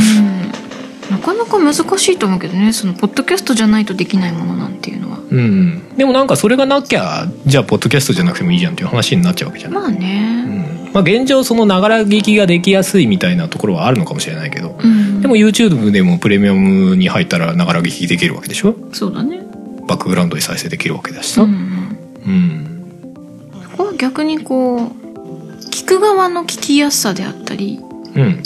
[1.11, 2.73] なかなか難しいと思うけどね。
[2.73, 5.19] そのポッドキャストじゃないとできないものなんていうのは。
[5.29, 10.45] うん、でもなんかそれがなきゃじゃあポッドキャストじゃなくてもいいじゃんっていう話になっちゃうわけじゃない、まあね。
[10.47, 10.93] うん。
[10.93, 15.21] まあ、現状そのながら聞きができやすいみたいなところはあるのかもしれないけど、うん。
[15.23, 18.77] でも YouTube でもプレミアムに入ったらながら聞きできるわけでしょ？
[18.93, 19.41] そうだね。
[19.89, 21.51] バックグラウンドで再生できるわけだしさ、うん。
[21.51, 22.85] うん。
[23.71, 25.06] そこは逆にこう
[25.77, 27.81] 聞く側の聞きやすさであったり
[28.15, 28.43] うん。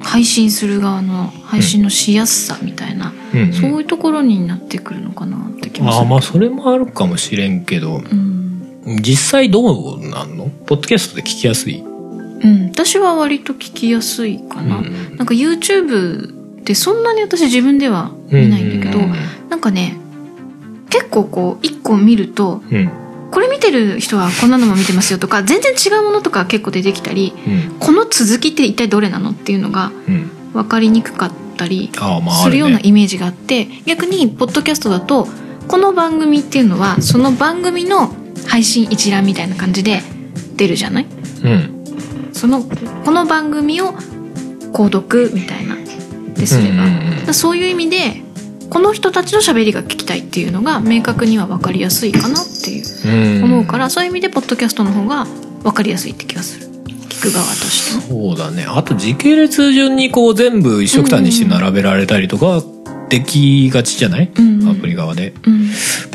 [0.00, 3.40] 配信する側の配信のしやすさみたいな、うん。
[3.40, 6.02] うんそういうところになってくるのかなって気もする。
[6.02, 10.48] ああまあそれもあるかもしれんけどうん、実際どうなんの？
[10.66, 11.80] ポッドキャストで聞きやすい？
[11.80, 15.16] うん、私は割と聞きやすいかな、うん。
[15.16, 19.14] なんか YouTube ってそんなに私自分では見ないんだけど、うん。
[19.48, 19.96] なんかね
[20.90, 23.05] 結構こう一個見るとうん
[23.36, 27.78] これ見てる人はこんなのも見てますよとか全然違うものとか結構出てきたりうん。
[27.78, 30.30] この続きって一体どれなのっていうのがうん。
[30.54, 31.90] 分かりにくかったり
[32.42, 35.28] するようなねイメージがあって逆にポッドキャストだと
[35.68, 38.10] この番組っていうのはその番組の
[38.46, 40.00] 配信一覧みたいな感じで
[40.54, 41.06] 出るじゃない？
[41.44, 42.32] うん。
[42.32, 42.62] その
[43.04, 43.92] この番組を
[44.72, 45.76] 購読みたいな。
[46.32, 46.82] ですれば、うんう
[47.24, 47.34] んうん。
[47.34, 48.22] そういう意味で
[48.70, 53.44] この人たちの喋りが聞きたいっていうのが明確には分かりやすいかなっていううん。
[53.44, 55.26] 思うから、そういう意味でポッドキャストの方が
[55.62, 56.66] 分かりやすいって気がする。
[57.08, 58.12] 聞く側として。
[58.12, 58.66] もそうだね。
[58.68, 62.62] あと時系列順にこう全部一緒くたにして並べられたりとか
[63.08, 64.68] できがちじゃない、うんうん。
[64.70, 65.32] アプリ側で。
[65.44, 65.70] うん。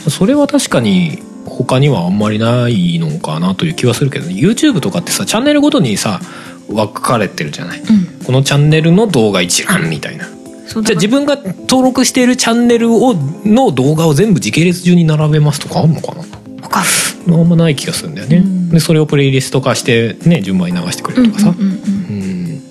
[0.09, 6.19] それは確かに他にはあんまりないのかなという気はするけど、ね、YouTube とかってさチャンネルごとにさ
[6.67, 8.25] 分かれてるじゃない、うん。
[8.25, 10.27] このチャンネルの動画一覧みたいな
[10.73, 13.13] じゃあ自分が登録しているチャンネルを
[13.45, 16.23] の動画を全部時系列順に並べますとかあんのかな？
[16.61, 16.83] わか
[17.27, 18.69] るあんまない気がするんだよね、うん。
[18.69, 22.61] でそれをプレイリスト化してね順番に流してくれるとかさ、うんうんうんうん。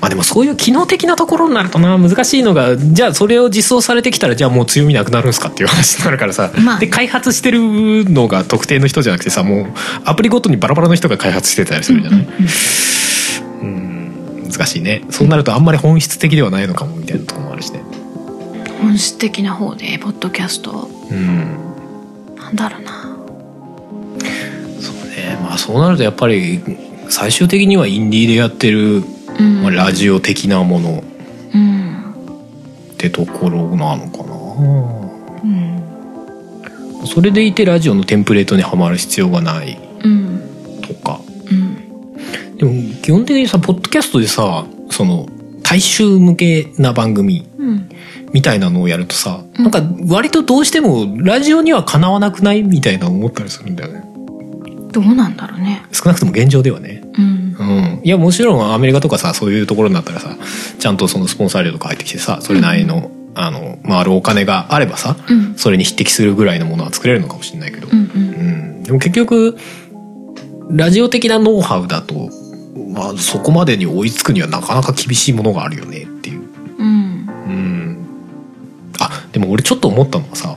[0.00, 6.78] まあでもそういう機能的なところになるとな難しいのがじゃあそれを実装されてきたらじゃあもう強みなくなるんですかっていう話になるからさ、まあ。
[6.78, 7.60] で開発してる
[8.08, 9.66] のが特定の人じゃなくてさもう
[10.04, 12.48] アプリごとにバラバラの人が開発してたりするじゃない、うん
[14.58, 15.04] 難しいね。
[15.10, 17.80] そうなるとあんまり本質的ではないのかもみたいなところもあるしね。
[18.80, 22.36] 本質的な方でポッドキャストうん。
[22.36, 23.16] なんだろうな。
[24.80, 25.38] そうね。
[25.40, 26.60] まあそうなるとやっぱり
[27.08, 29.04] 最終的にはインディーでやってる、
[29.38, 29.62] うん。
[29.62, 31.04] まあ、ラジオ的なもの。
[31.54, 32.12] うん。
[32.92, 34.24] ってところなのか
[35.44, 37.00] うん。
[37.00, 39.78] なそれでいてラジオのテンプレートにはまる必要がない。
[40.02, 40.27] うん
[43.08, 45.26] 基本的にさポッドキャストでさその
[45.62, 47.88] 大衆向けな番組うん。
[48.34, 49.62] みたいなのをやるとさ、うん。
[49.64, 49.80] なんか
[50.12, 52.62] 割とどうしてもラジオにはかなわなくない？
[52.62, 54.02] みたいな思ったりするんだよね。
[54.92, 55.86] どうなんだろうね。
[55.90, 57.02] 少なくとも現状ではね。
[57.16, 57.56] うん。
[57.58, 57.64] う
[58.00, 60.36] ん、いやもちろんアメリカとかさそういうところになったらさ
[60.78, 65.54] ちゃんとそのスポンサー料とか入ってきてさそれなりの,、あの回るお金があればさうん。
[65.56, 68.04] それに匹敵するぐらいのものは作れるのかもしれないけど、うんうん。
[68.04, 68.10] う
[68.80, 68.82] ん。
[68.82, 69.56] でも結局
[70.70, 72.28] ラジオ的なノウハウだと、
[72.98, 76.40] まあ、そこまでに追いつくにはなかなか厳しいものがあるよねっていう。
[76.78, 76.86] うん。
[76.86, 78.06] うん、
[78.98, 80.56] あでも俺ちょっと思ったのはさ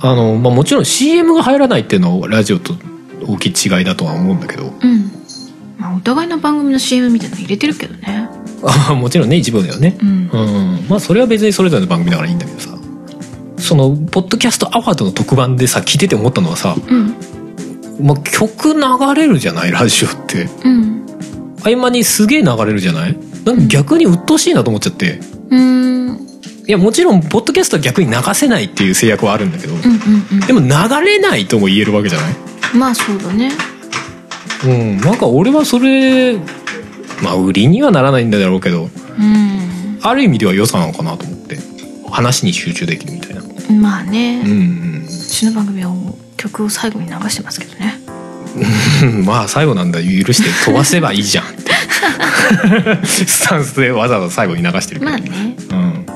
[0.00, 2.74] あの、まあ、もちろん CM が入らないっていうのはラジオと
[3.28, 5.10] 大きい違いだとは思うんだけどうん。
[5.78, 8.28] まあお互いの番組の CM みたいなの入れてるけどね。
[8.64, 9.96] あ もちろんね一部だよね。
[10.02, 10.30] うん。
[10.32, 12.76] うん、まあそれは別にそれぞれの番組だからいいんだけどさ
[13.56, 17.14] そのポッドキャストアワードの特番でさ聞いてて思ったのはさ、うん。
[18.00, 18.80] まあ、曲流
[19.14, 20.48] れるじゃないラジオって。
[20.64, 21.07] うん
[21.64, 23.16] 合間にすげえ流れるじゃない？
[23.44, 25.20] なんか逆に鬱陶しいなと思っちゃって。
[25.50, 26.26] うん。
[26.66, 30.68] いやもちろんポッドキャストは逆に流せないっていう制約はあるんだけど、うんうんでも流
[31.06, 32.32] れないとも言えるわけじゃない？
[32.74, 33.50] うんまあそうだね。
[34.64, 34.98] うん。
[34.98, 36.36] なんか俺はそれ
[37.22, 38.86] まあ売りにはならないんだろうけどう
[39.22, 39.98] ん。
[40.02, 41.56] ある意味では良さなのかなと思って
[42.10, 43.42] 話に集中できるみたいな。
[43.80, 45.06] まあね、ううん。
[45.08, 45.92] ちの番組は
[46.36, 47.94] 曲を最後に流してますけどね。
[47.97, 47.97] うん
[49.24, 50.00] まあ最後なんだ。
[50.00, 51.72] 許して飛ばせばいいじゃんって。
[53.06, 55.12] スタンスでわざわざ最後に流してるけど。
[55.12, 55.56] まあね。
[55.70, 56.06] うん、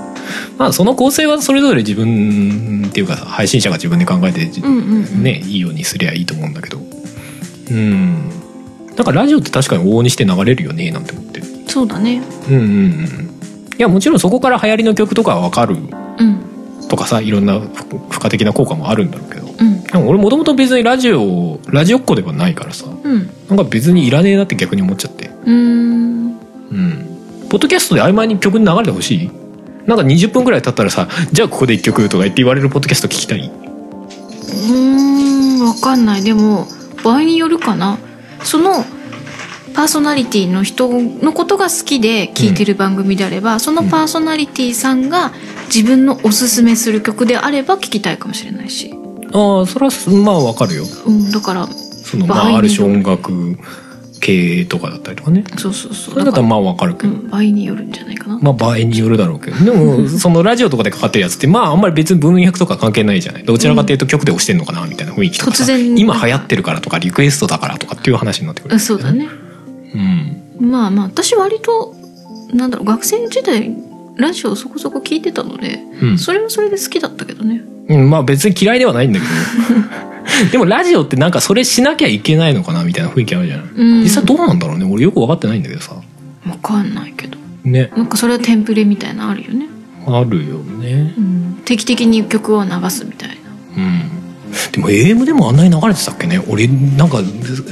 [0.59, 5.22] まあその構成はそれぞれ自分っていうかさ配信者が自分で考えて、うんうんうん。
[5.22, 6.81] ねいいようにすりゃいいと思うんだけど。
[7.70, 8.31] うん。
[8.96, 11.42] なんかラジオって確かに往々にして流れるよねなんて思って。
[11.66, 12.22] そうだね。
[12.48, 13.31] うんうんうん。
[13.78, 15.78] いやもちろんそこから流行りの曲とかは分かるう
[16.24, 16.88] ん。
[16.88, 17.70] とかさいろんな付
[18.11, 19.83] 付加的な効果もあるんだろうけどうん。
[19.85, 22.87] でも俺もともと別にラジオラジオっ子ではないからさ。
[22.87, 23.31] うん。
[23.48, 25.29] なんか別にいらねえなって逆に思っちゃって。
[25.29, 26.37] うーん。
[26.70, 27.46] うん。
[27.48, 29.31] ポッドキャストで合間に曲に流れてほしい？
[29.87, 33.40] なんか20分ぐらい経ったらさ「じゃあここで1曲」とか言って言われるポッドキャスト聞きたい？
[33.40, 36.22] うーんわかんない。
[36.22, 36.66] でも
[37.05, 37.98] 場合によるかな。
[38.44, 38.85] その
[39.75, 45.33] パーソナリティの人のことが好きで聞いてる番組であれば、そのパーソナリティさんが
[45.75, 48.94] 自分のおすすめする曲であれば聞きたいかもしれないし、
[49.33, 49.92] ああそれは
[50.25, 50.85] まあわかるよ。
[51.07, 52.53] うん、だからその場合による。
[52.53, 53.59] まあある種音楽
[54.21, 55.45] 系とかだったりとかね。
[55.59, 56.14] そうそうそう。
[56.14, 59.64] それだったらまあわかるけど、うん、場合によるんじゃないかな、まあ場合によるだろうけど。
[59.64, 63.45] でもそのラジオとかでかかってるやつってまああんまり別に文脈とか関係ないじゃない。
[63.45, 65.53] どちらかというと曲で押してんのかなみたいな雰囲気とか。
[65.53, 65.99] さ突然。
[65.99, 68.75] 今流行ってるからとかリクエストだからとかっていう話になってくる。
[68.75, 69.29] うんそうだね
[69.95, 69.99] う
[70.64, 70.71] ん。
[70.71, 71.95] まあまあ私割と
[72.53, 73.75] なんだろう学生時代
[74.16, 76.18] ラジオそこそこ聞いてたので、うん。
[76.18, 77.62] それはそれで好きだったけどね
[77.94, 79.33] うん、まあ別に嫌いではないんだけど
[80.50, 84.02] でもラジオってなんかそれしなきゃいけないのかなみたいな雰囲気あるじゃない、うん。
[84.02, 84.85] 実際どうなんだろうね。
[84.85, 85.94] 俺よく分かってないんだけどさ。
[85.94, 87.38] わかんないけど。
[87.64, 87.90] ね。
[87.96, 89.66] なんかそれはテンプレみたいなのあるよね、
[90.07, 91.14] あるよね。
[91.16, 93.35] うん、定期的に曲を流すみたいな。
[93.76, 94.02] うん。
[94.72, 96.40] でも AM でもあんなに流れてたっけね。
[96.48, 97.18] 俺なんか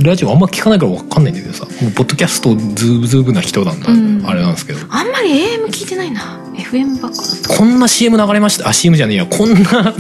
[0.03, 1.67] ラジオあんま聞かないから分かんないんだけどさ。
[1.83, 4.79] もうポッドキャストズーブズーブな人なんだ、うんあれなんですけど。
[4.91, 6.39] あんまり AM 聞いてないな。
[6.57, 7.49] FM ばっかだった。
[7.57, 8.69] こんな CM 流れました？
[8.69, 9.27] あ CM じゃねえや。
[9.27, 9.95] こんな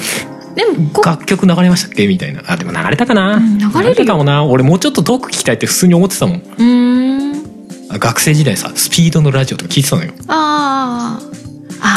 [0.54, 2.06] でもこ楽曲流れましたっけ？
[2.08, 2.42] みたいな。
[2.46, 4.44] あでも流れたかな、うん流れるかもな。
[4.44, 6.36] 俺もうちょっと遠く聞きたいって普通に思ってたもん。
[6.38, 7.90] うーん。
[7.92, 10.12] あ学生時代さスピードのラジオとか聞いてたのよ。
[10.28, 11.26] あー。
[11.26, 11.29] あ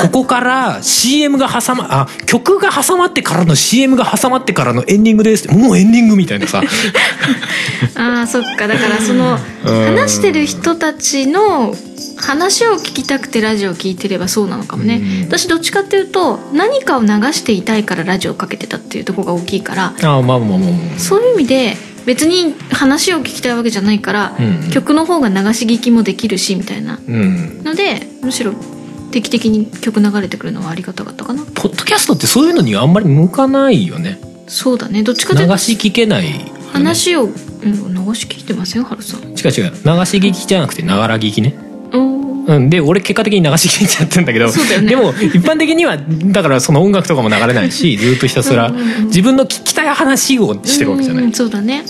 [0.01, 5.51] ここから CM が挟まあ曲が挟まってからの CM が挟まってからのエンディングです。
[5.51, 6.61] もうエンディングみたいなさ。
[7.95, 8.67] ああそっか。
[8.67, 9.85] だからそのうん。
[9.85, 11.75] 話してる人たちの
[12.17, 15.01] 話を聞きたくてラジオを聞いてればそうなのかもね。
[15.03, 15.27] うん。
[15.27, 19.93] 私どっちかっていうと何かを流していたいからラジオをかけてたっていうところが大きいから。
[20.01, 20.99] あまあまあまあまあ。
[20.99, 24.71] そういう意味で別に話を聞きたいわけじゃないから、うん。
[24.71, 27.63] 曲の方が流し聞きもできるしみたいなうん。
[27.63, 28.53] のでむしろ
[29.13, 31.43] 定期的に曲流れてくるのはありがたかったかな。
[31.43, 34.19] ポッドキャストってそういうのにあんまり向かないよね。
[34.47, 35.03] そうだね。
[35.03, 36.51] どっちか流というとし聞けないよね。
[36.73, 37.71] 話を、うん、流
[38.15, 39.21] し聞いてませんハルさん。
[39.21, 39.35] 違う違う。
[39.35, 39.67] 流し
[40.17, 41.55] 聞きじゃなくてながら聞きね。
[42.45, 44.51] うん、で俺結果的に流し聞いちゃってんだけどね。
[44.81, 48.73] でも一般的にはだからその音楽とかも流れないし ずっとひたすら
[49.05, 51.85] 自分の聞きたい話をしてるわけじゃない、うんそうだね。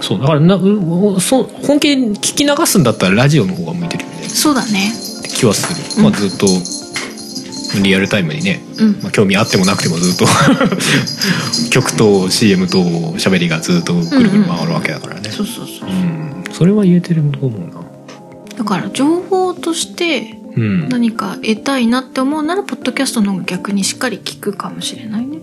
[0.00, 4.28] そうだからなうそう本気で聞き流すんだったらラジオの方が向いてるよね。
[4.28, 5.11] そうだね
[5.42, 6.46] 気はする、まあ、ずっと
[7.82, 8.92] リアルタイムにね、うん。
[9.02, 10.26] まあ、興味あってもなくてもずっと
[11.70, 12.78] 曲と CM と
[13.18, 15.88] 喋りがずっとぐるぐる回るわけだからね、そうそうそう。
[15.88, 16.44] うん。
[16.52, 17.82] それは言えてると思うな。
[18.56, 20.88] だから情報としてうん。
[20.88, 25.38] 何か得たいなって思うならポッドキャストの方が逆にしっかり聞くかもしれないね。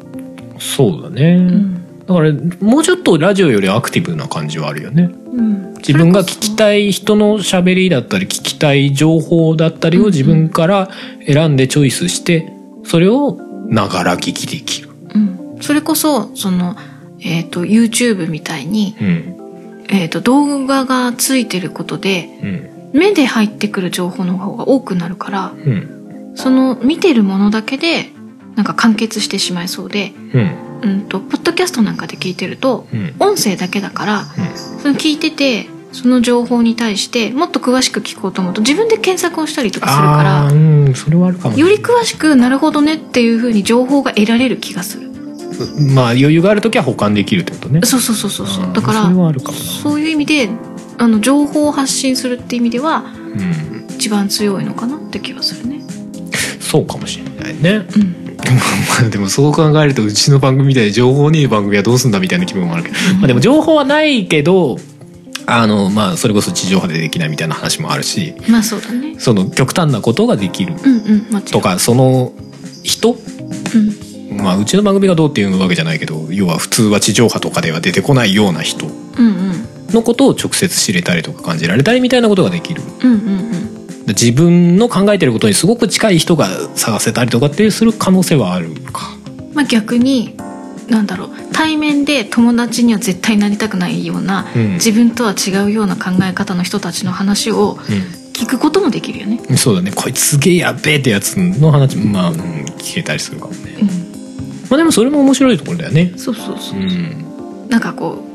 [0.59, 1.78] そうだね、うん
[2.09, 5.11] だからもうちょっとラジオよりアクティブな感じはあるよね。
[5.31, 5.73] うん。
[5.75, 10.89] 自分が聞きたい人の喋りだったり聞きたい情報だったりを自分から
[11.27, 12.51] 選んでチョイスして
[12.83, 14.89] それをながら聞きできる。
[15.13, 16.75] うん、それこそその、
[17.19, 19.85] えー、と YouTube みたいに、うん。
[19.89, 22.69] えー、と動画がついてることでうん。
[22.91, 26.33] 目で入ってくる情報の方が多くなるからうん。
[26.33, 28.09] その見てるものだけで
[28.59, 30.51] なんか完結してしまいそうで、うん。
[30.81, 33.15] うん、とポッドキャストなんかで聞いてるとうん。
[33.17, 34.25] 音声だけだから
[34.81, 41.61] その聞いててその情報に対してもっと詳しく聞こうと思うと自分で検索をしたりとかするかあらあうんそれはあるかもね。
[41.61, 45.09] より詳しくなるほどねっていう風に情報が得られる気がする。
[45.93, 47.79] まあ余裕がある時は保管できるってことね。
[47.85, 48.73] そうそうそうそうそう。
[48.73, 49.09] だから
[49.53, 50.49] そういう意味で
[50.97, 53.85] あの情報を発信するって意味ではうん。
[53.95, 55.81] 一番強いのかなって気がするね。
[56.59, 57.87] そうかもしれないね。
[57.95, 58.28] うん
[59.01, 64.77] ま あでもそう考えるとうちの番組みたいに情報ねえ番組はどうすんだみたいな気分もあるけど、まあでも情報はないけど
[65.45, 68.33] あのまあそれこそ地上波でできないみたいな話もあるし。
[68.47, 69.15] まあそうだね。
[69.17, 71.61] その極端なことができるうんうんもちろん。
[71.63, 72.31] とかその
[72.83, 73.17] 人
[74.31, 74.37] うん。
[74.37, 79.65] まあうちの番組がどうっていうわけじゃないけど要は普通は地上波とかでは出てこないような人うんうん。
[79.91, 82.83] のことを直接知れたりとか感じられたりみたいなことができる。
[83.03, 83.68] うんうんうん
[84.09, 89.09] 自分の考えてることにすごく近い人が探せたりとかっていうする可能性はあるか。
[89.53, 90.35] まあ逆に
[90.89, 91.29] なんだろう。
[91.53, 94.73] 対面で友達には絶対なりたくないような、うん。
[94.73, 97.75] 自分とは違うような考え方の人たちの話を
[98.33, 99.41] 聞くこともできるよね。
[99.49, 99.91] うんそうだね。
[99.93, 102.39] こいつすげえやっべえってやつの話まあ、うん
[102.79, 103.77] 聞けたりするかもね。
[103.81, 103.87] うん、
[104.69, 106.13] まあでもそれも面白いところだよね。
[106.17, 106.79] そうそうそう。
[106.79, 106.83] う。
[106.83, 107.67] ん。
[107.69, 108.28] なんかこう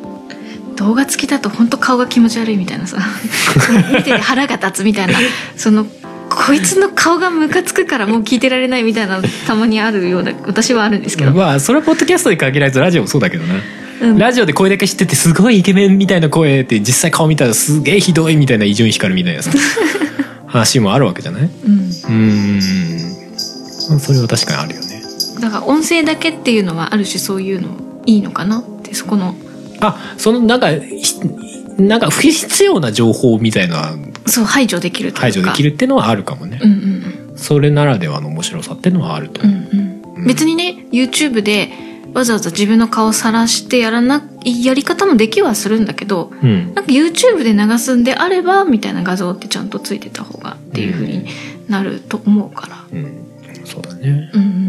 [0.77, 2.99] 動画付きだと本当顔が気持ち悪いみたいなさ。
[3.93, 5.15] 見てて腹が立つみたいな。
[5.57, 5.87] その
[6.31, 13.55] こいつの顔がムカつくからもう聞いてられないみたいなのたまにあるような私はあるんですけど、まあそれはポッドキャストに限らずラジオもそうだけどな、
[14.03, 14.19] うん。
[14.19, 19.53] ラジオで声だけ知っててすごいイケメンみたいな声って実際顔見たらすげえひどいみたいな伊集院光みたいなさ
[20.49, 21.43] 話もあるわけじゃない？
[21.67, 22.61] うん、うん。
[23.91, 25.03] まあそれは確かにあるよね。
[25.41, 27.69] だから音声だけっていうのはある種そういうの
[28.07, 29.37] いいのかなってそこの
[29.89, 31.21] あそのなんかひ
[31.79, 33.95] なんか不必要な情報みたいな。
[34.27, 35.21] そう排除できるというか。
[35.23, 37.05] 排除できるっていうのはあるかもね、うんうん
[37.37, 39.47] それならではの面白さっていうのはあるとう。
[39.47, 40.19] ん思う、うん。
[40.19, 40.27] うん。
[40.27, 41.69] 別にね YouTube で
[42.15, 46.73] わざわざ自分の顔さらしてやらないやり方もできはするんだけどうん。
[46.75, 51.27] なんか YouTube で流すんであればみたいな画像ってちゃんとついてた方がっていう風に
[51.69, 52.85] なると思うから。
[52.93, 53.27] うん。
[53.65, 54.31] そうだね。
[54.33, 54.64] うんうん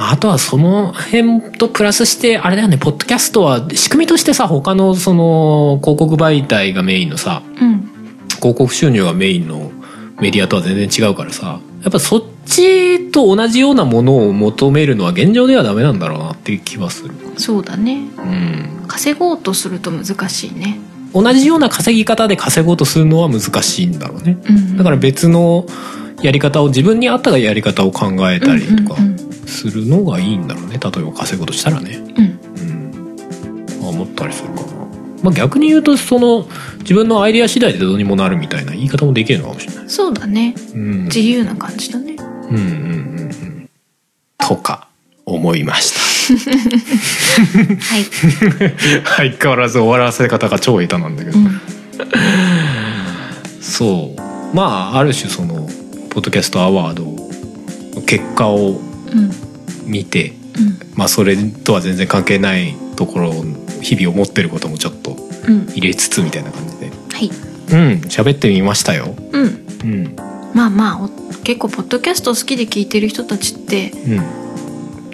[0.00, 7.90] あとはその辺とプラスしてあれだよねポッドキャストは仕組みとしてさ他のその広告媒体がメインのさうん。
[8.36, 9.72] 広告収入がメインの
[10.20, 17.14] メディアとは全然違うからさやっぱそっちと同じようなものを求めるのは現状ではダメなんだろうなっていう気はする。
[17.36, 18.08] そうだね。
[18.18, 18.84] うん。
[18.86, 20.78] 稼ごうとすると難しいね。
[21.12, 24.38] 同じような稼ぎ方で稼ごうとするのは難しいんだろうね。
[24.48, 25.66] うんだから別の
[26.22, 29.00] やり方を自分に合ったやり方を考えたりとか。
[29.00, 30.78] うんうんするのがいいんだろうね。
[30.78, 31.96] 例えば稼ごうとしたらね。
[32.16, 32.38] うん。
[33.80, 33.88] うん。
[33.88, 34.68] 思ったりするかな。
[35.22, 36.46] まあ逆に言うとその
[36.80, 39.88] 自分のアイデア次第でどうにもなるみたいな言い方もできるのかもしれない。
[39.88, 40.54] そうだね。
[40.74, 41.04] うん。
[41.04, 42.14] 自由な感じだね。
[42.50, 43.70] うんうんうんうん。
[44.38, 44.88] とか
[45.24, 46.08] 思いました。
[46.28, 48.04] はい、
[49.32, 51.60] 相変わらず終わらせ方が超下手なんだけど、うん、
[53.60, 54.20] そう。
[54.54, 55.68] まあある種その
[56.10, 58.87] ポッドキャストアワード結果をうん
[59.84, 60.78] 見てうん。
[60.94, 63.44] まあそれとは全然関係ないところを
[63.80, 65.66] 日々思ってることもちょっとうん。
[65.74, 66.86] 入れつつみたいな感じで。
[66.88, 67.30] はい。
[67.70, 69.14] うん喋ってみましたよ。
[69.32, 69.66] うん。
[69.82, 70.16] うん。
[70.54, 71.08] まあまあお
[71.44, 73.92] 結構ポッドキャスト好きで聞いてる人たちって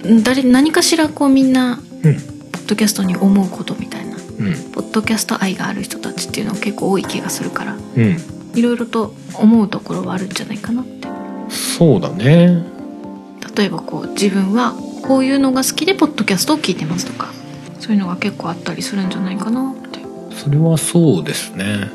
[0.04, 0.22] うん。
[0.22, 2.14] 誰何かしらこうみんなうん。
[2.14, 2.20] ポ
[2.60, 4.54] ッドキャストに思うことみたいなうん。
[4.72, 8.16] ポッドキャスト愛がある人たちっていうのは結構多い気がするからうん。
[8.54, 11.08] いろいろと思うところはあるんじゃないかなって。
[11.50, 12.64] そうだね
[13.56, 17.32] 例えばこう自分はこういうのが好きでポッドキャストを聞いてますとか
[17.80, 20.00] そういうのが結構あったりするんじゃないかなって。
[20.34, 21.90] それはそうですね。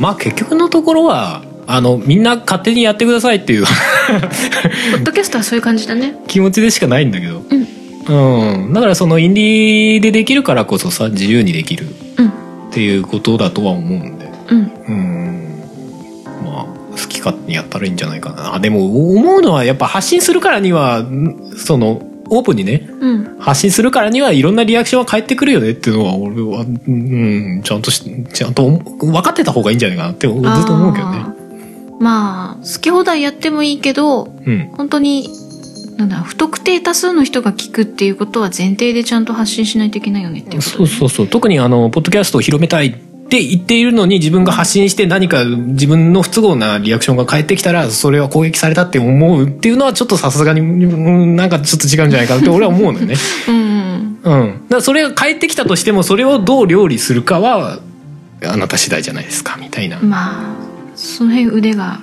[0.00, 3.64] まあ結局のところはあのみんな勝手にやってくださいっていう。
[3.64, 3.70] ポ
[4.98, 6.16] ッドキャストはそういう感じだね。
[6.26, 7.42] 気持ちでしかないんだけど。
[8.08, 8.64] うん。
[8.64, 8.72] うん。
[8.72, 11.86] だからそのインディーでできるからこそさ自由にできる
[12.18, 12.26] うん。
[12.26, 12.30] っ
[12.72, 14.28] ていうことだとは思うんで。
[14.50, 14.72] うん。
[14.88, 15.25] うん。
[15.25, 15.25] まあ
[17.32, 18.54] 好き勝手にやったらいいんじゃないかな。
[18.54, 23.36] あでも思うのはやっぱ発信するからにはんそのオープンにねうん。
[23.38, 28.02] 発信するからにはいろんなリアクションは返ってくるよねっていうのは俺はうんちゃんとし
[28.32, 31.24] ちゃんと分かってた方がいいんじゃないかなってずっと思うけどね。
[32.00, 34.70] まあ好き放題やってもいいけどうん。
[34.76, 35.28] 本当に
[35.96, 41.26] なんだ不特定多数の人が聞くっていうことは前提でちゃんと発信しないといけないよねっていうことそうそうそう。
[41.28, 42.94] 特にあのポッドキャストを広めたい
[43.26, 53.16] って言っているのに自分が発信して何か自分の不都合なリアクションが返ってきたらそれは攻撃されたって思うっていうのはちょっとさすがにうんなんかちょっと違うんじゃないかなって俺は思うのよね。
[53.48, 53.56] うん。
[54.22, 54.40] うん。
[54.40, 57.80] うん、だからそれが返ってきたとしてもそれをどう料理するかは
[58.44, 59.98] あなた次第じゃないですかみたいな。
[60.00, 60.56] まあ
[60.94, 62.00] その辺腕が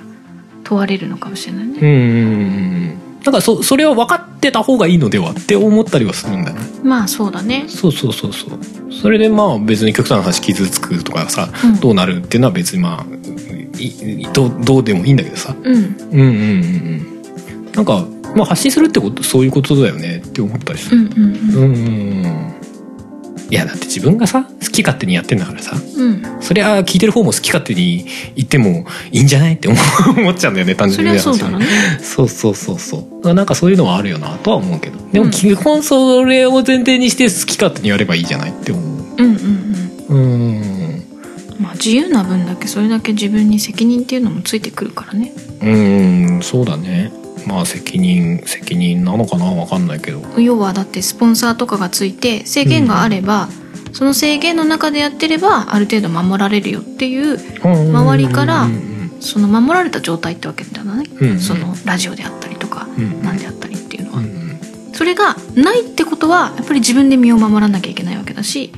[0.62, 1.78] 問われるのかもしれないね。
[1.80, 6.62] うんうんうんだからそそれは分かってた方がいいのではって思ったりはするんだよね。
[6.82, 8.58] まあそうだねそうそうそうそう。
[8.92, 13.06] それでまあ別に極端な話傷つくとかさ、うんどうなるっていうのは別にまあ
[13.78, 15.56] いいどうどうでもいいんだけどさ。
[15.62, 16.26] うんうんうんうんう
[17.70, 17.72] ん。
[17.72, 18.06] なんか、
[18.36, 20.98] まあ、発信するってことそういうことだよねって思ったりする。
[20.98, 22.54] うんうんうんうんうん。
[23.54, 26.08] いやだって自分がさ好き勝手にやってんだからさうん。
[26.08, 29.78] うんそりゃ聞いてる方も好き勝手に言ってもいいんじゃないって思
[30.30, 31.64] っちゃうんだよね単そ純にそうだね。
[32.02, 33.32] そうそうそうそう。
[33.32, 34.98] なんかそういうのはあるよなとは思うけど。
[35.12, 35.26] でうん。
[35.26, 38.84] も基本それを前提にして好き勝手にやればいいじゃないって思う。
[39.16, 40.18] うんうんうん。
[40.18, 40.18] う
[40.58, 41.02] ん。
[41.60, 45.32] まあ自由な分だけそれだけ自分に責任っていうのもついてくるからね。
[45.62, 47.10] うんそうだね
[47.46, 49.46] まあ責任責任なのかな？
[49.46, 50.22] わかんないけど。
[50.40, 53.48] 要はだってスポンサーとかがついて制限があれば、
[53.92, 61.38] その制限の中でやってればある程度守られるよっていう周りからうんその守られた状態ってわけだね、うんうん。
[61.40, 64.60] そのラジオであったりとか、うんなんであったりっていうのは、うんうん。
[64.92, 68.72] それがないってことはやっぱり自分で身を守らなきゃいけないわけだし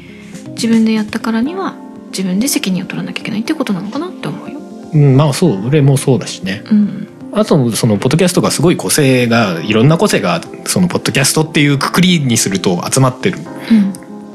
[0.51, 1.75] 自分でやったからには
[2.09, 4.61] 自分で責任を取らなきゃいけないってことなのかなって思うよ。
[4.95, 6.63] うんまあそう俺もそうだしね。
[6.71, 13.39] うんあとそのポッドキャストがすごい個性がいろんな個性がそのポッドキャストっていうくくりにすると集まってる。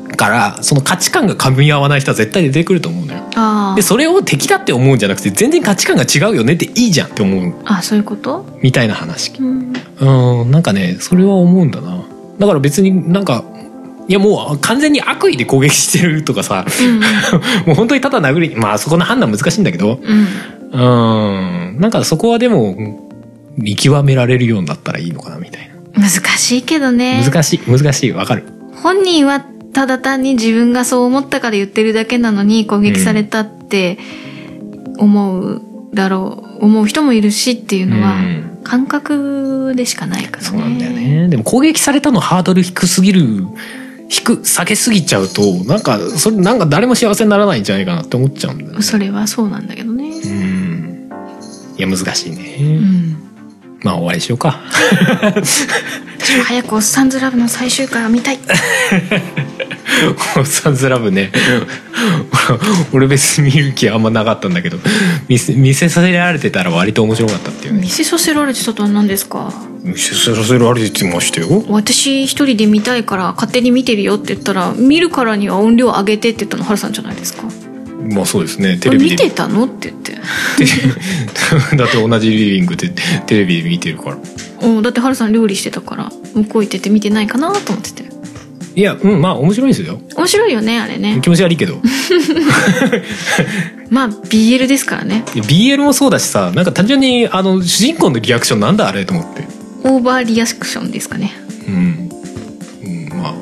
[0.05, 3.23] うん、からその価値観が噛み合わない人は絶対出てくると思うのよ。
[3.35, 9.33] あでそれを敵だって思うんじゃなくて全然価値観が違うよねっていいじゃんって思うああそういうこと、みたいな話。
[9.39, 9.73] うん、
[10.41, 12.03] うんなんかねそれは思うんだな。
[12.37, 13.43] だから別になんか
[14.07, 16.65] いやもう完全に悪意で攻撃してるとかさ
[17.65, 20.27] もう本当にただ殴りまあそこの判断難しいんだけどうん
[20.71, 21.71] うん。
[21.75, 22.75] うんなんかそこはでも
[23.57, 25.75] 見極められるようになったらいいのかなみたいな。
[25.93, 27.23] 難しいけどね。
[27.23, 28.11] 難しい難しい。
[28.11, 28.45] わかる。
[28.83, 29.39] 本人は
[29.73, 33.97] ただ単に自分がそう思ったから言ってるだけなのに攻撃されたって
[34.97, 35.61] 思う
[35.93, 38.47] だろう思う人もいるしっていうのはうん。
[38.63, 40.43] 感覚でしかないからね。
[40.43, 41.27] そうなんだよね。
[41.29, 43.47] でも攻撃されたのハードル低すぎる
[44.07, 48.81] 低下げすぎちゃうとなんかそれなんか誰も幸せにならないんじゃないかなって思っちゃうんだよね。
[48.81, 50.09] それはそうなんだけどね。
[50.09, 50.60] うん
[51.77, 53.15] いや難しいね、うん。
[53.83, 54.59] まあ終わりにしようか。
[56.45, 58.39] 早くおっさんずラブの最終回を見たい。
[60.37, 61.31] おっさんずラブね。
[62.93, 64.77] 俺別に見る気あんまなかったんだけど。
[65.27, 67.81] 見せ見せさせられてたら割と面白かったっていうね。
[67.81, 69.51] 見せさせられてたとは何ですか？
[69.83, 71.63] 見せさせられてましたよ。
[71.69, 77.43] 私一人で見たいから勝手に見てるよって言ったら見るからには音量上げてって言ったのハルさんじゃないですか
[78.09, 78.77] まあそうですね。
[78.77, 79.11] テレビで。
[79.11, 79.65] 見てたの？
[79.65, 80.13] って言って。
[81.77, 82.89] だって同じリビングで
[83.25, 84.17] テレビで見てるから。
[84.61, 88.11] おだってハルさん料理してたから向こう行ってて見てないかなと思ってて。
[88.73, 89.99] いやうんまあ面白いですよ。
[90.15, 91.19] 面白いよねあれね。
[91.21, 91.81] 気持ち悪いけど。
[93.89, 95.23] まあ BL ですからね。
[95.35, 99.45] BL もそうだしさなんか単純にあの主人公のリアクションなんだあれと思って。
[99.83, 101.33] オーバーリアクションですかね。
[101.67, 102.09] うん、
[102.83, 103.33] うん、まあ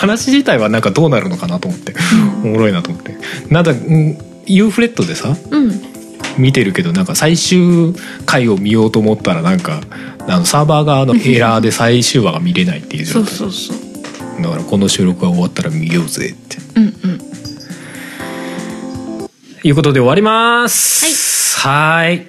[0.00, 1.94] 話自体はなんかどうなるのかなと思って。
[2.42, 3.16] おもろいなと思って。
[3.50, 5.82] なんだ、うん、ユーフレットでさうん。
[6.38, 7.94] 見てるけどなんか最終
[8.24, 9.80] 回を見ようと思ったらなんか
[10.26, 13.38] あのサーバー側のエラーで最終話が見れないっていうそう状態。
[13.38, 16.56] そうそうだからこの収録が終わったら見ようぜって。
[16.76, 17.20] うんうん。
[19.62, 21.58] いうことで終わります。
[21.58, 22.26] はい。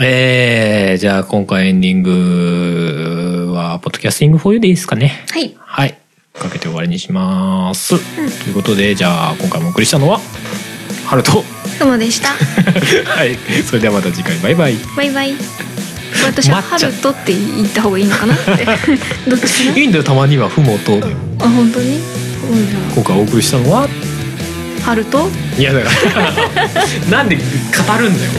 [0.00, 5.26] えー、じゃあ今回エンディングはポッドキャスティングフォーユーでいいですかね。
[5.30, 5.54] はい。
[5.58, 5.98] はい
[6.40, 7.98] かけて終わりにします、
[8.44, 10.20] ということでじゃあ今回もお送りしたのは
[11.04, 11.42] ハルト。
[11.78, 12.28] ふもでした。
[13.10, 13.36] はい。
[13.64, 14.76] それではまた次回バイバイ。
[14.96, 15.34] バイバイ。
[16.24, 18.64] 私はハルトって言った方がいいのかなって。
[19.28, 21.06] どっちかいいんだよたまにはふもとな
[21.40, 22.00] あ本当に？
[22.94, 23.88] 今回お送りしたのは？
[24.84, 25.28] ハルト？
[25.58, 26.32] いやだから
[27.10, 27.42] なんで語
[27.98, 28.30] るんだよ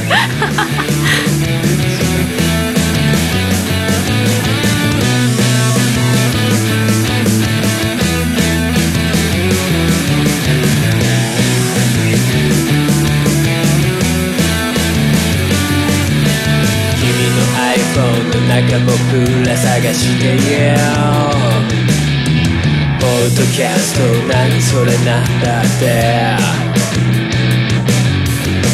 [20.01, 20.75] してよ。
[22.99, 26.70] ポッドキャスト何それなんだって。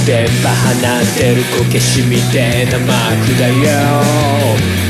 [0.07, 3.53] 電波放ってるこけしみてえなマークだよ、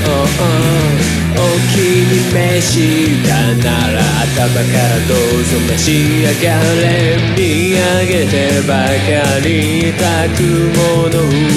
[0.06, 1.40] oh, oh お
[1.74, 5.88] 気に召したなら頭からどうぞ召し
[6.22, 7.18] 上がれ。
[7.36, 9.94] 見上げてばかり。
[9.94, 10.42] たく
[10.78, 11.16] もの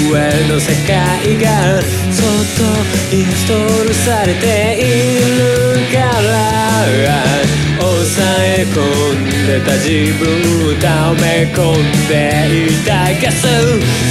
[0.09, 0.13] 上
[0.49, 1.45] の世界が
[2.11, 2.25] そっ
[2.57, 4.45] とインストールされて
[4.79, 5.37] いる
[5.91, 6.41] から。
[6.91, 7.40] 抑
[8.19, 8.83] え込
[9.15, 10.27] んでた自分
[10.67, 13.47] を溜め込んでいたガス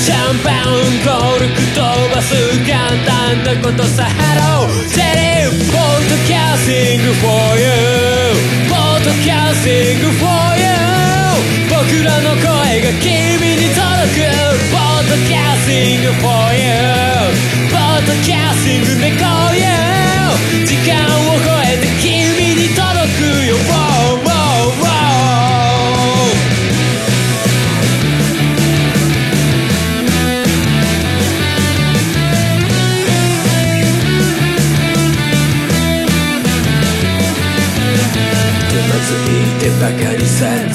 [0.00, 0.72] シャンパン
[1.04, 2.32] コルク飛ばす
[2.64, 7.28] 簡単なことさハロージェリーポッドキャスティング for
[7.60, 7.68] you
[8.70, 10.24] ポッドキャスティング for
[10.56, 10.64] you
[11.68, 13.12] 僕らの声が君
[13.60, 14.24] に届く
[14.72, 16.64] ポッドキャスティング for you
[17.68, 23.60] ポッドキャスティングでこういう時間を超えて君に届くよ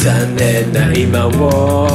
[0.06, 1.88] 残念な今を。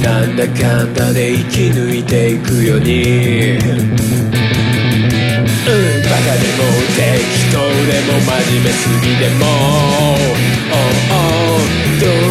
[0.00, 3.58] なんだかんだで生き抜いていくように。
[3.58, 3.96] うん
[6.04, 6.62] バカでも
[6.94, 7.02] 適
[7.50, 9.42] 当でも真面目すぎでも。
[10.70, 10.78] Oh,
[11.10, 12.23] oh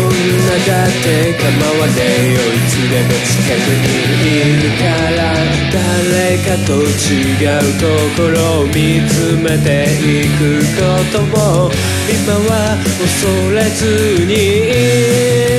[0.54, 1.50] だって構
[1.80, 3.90] わねえよいつでも近くに
[4.38, 4.74] いる。
[4.84, 4.86] か
[5.16, 5.34] ら
[5.72, 7.88] 誰かと違うと
[8.22, 10.82] ころを見つめていくこ
[11.12, 11.72] とも
[12.10, 13.12] 今は恐
[13.52, 14.34] れずに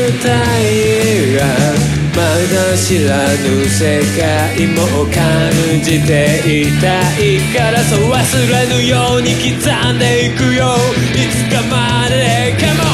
[0.08, 0.28] いた
[0.60, 0.62] い
[1.34, 1.40] が
[2.14, 2.20] ま
[2.52, 4.78] だ知らぬ世界も
[5.10, 5.50] 感
[5.82, 6.86] じていた
[7.18, 8.18] いからそう忘
[8.50, 10.76] れぬように刻んでいくよ。
[11.14, 12.93] いつかまでかも。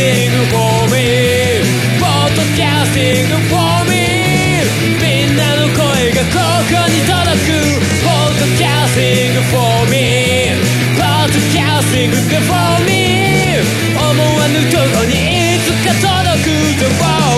[0.00, 1.60] Podcasting for me
[2.00, 4.64] Podcasting for me
[4.96, 5.76] みんなの声
[6.16, 7.52] がここに届く
[8.00, 10.56] Podcasting for me
[10.96, 12.16] Podcasting
[12.48, 13.60] for me
[13.92, 15.12] 思わぬとこに
[15.56, 17.29] いつか届くぞ Wow,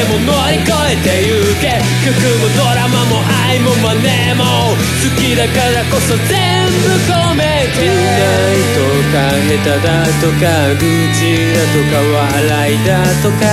[0.00, 1.76] でも乗り越えてゆけ。
[2.00, 4.72] 曲もドラマも愛もマネも。
[4.72, 7.84] 好きだからこそ全部込めて。
[7.84, 7.92] な
[8.48, 8.80] いと
[9.12, 13.44] か下手だとか愚痴だとか笑いだとか。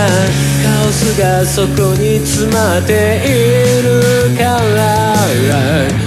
[0.63, 3.99] カオスがそこに詰まっている
[4.37, 6.06] から。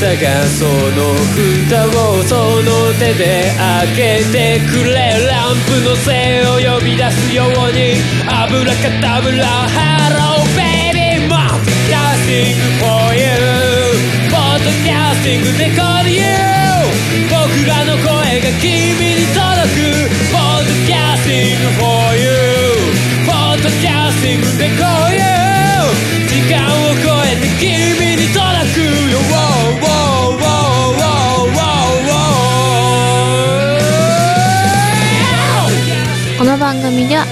[0.00, 4.94] たがその蓋をその手で開けてくれ
[5.28, 13.28] ランプの精を呼び出すようにアブラカダブラ Hello baby ポッドキャスティング for you
[14.30, 16.24] ポッドキャスティングで call you
[17.28, 20.39] 僕らの声が君に届く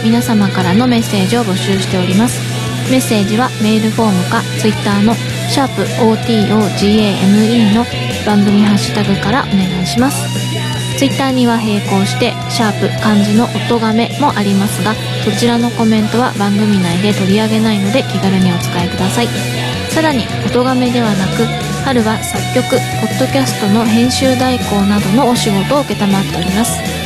[0.09, 2.41] 皆様からのメッセージを募集しております。
[2.91, 5.13] メッセージはメールフォームか Twitter の
[5.51, 7.85] シャープ o t o g a m e の
[8.25, 10.25] 番組ハッシュタグからお願いします。
[10.97, 14.95] ツイッターには並行してシャープ漢字の音がめもありますが
[15.25, 19.29] そちらのコメントは番組内で取り上げないので気軽にお使いください。
[19.91, 21.45] さらに音がめではなく
[21.85, 22.77] 春は作曲ポ
[23.13, 25.99] ッドキャストの編集代行などのお仕事を承って
[26.39, 26.98] おります。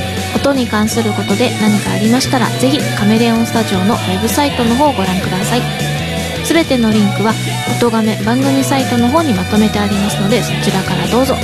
[0.42, 5.62] 音に関することで何かありましたらぜひカメレオンスタジオのウェブサイトの方をご覧ください。
[6.44, 7.32] すべてのリンクは
[7.80, 11.36] 音亀番組サイトの方にまとめてありますのでそちらからどうぞ。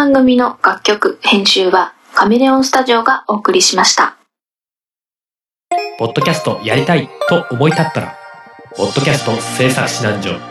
[0.00, 4.16] 番組の楽曲編集はカメレオンスタジオがお送りしました。
[5.98, 8.16] ポッドキャストやりたいと思い立ったら、
[8.78, 10.49] ポッドキャスト制作指南所。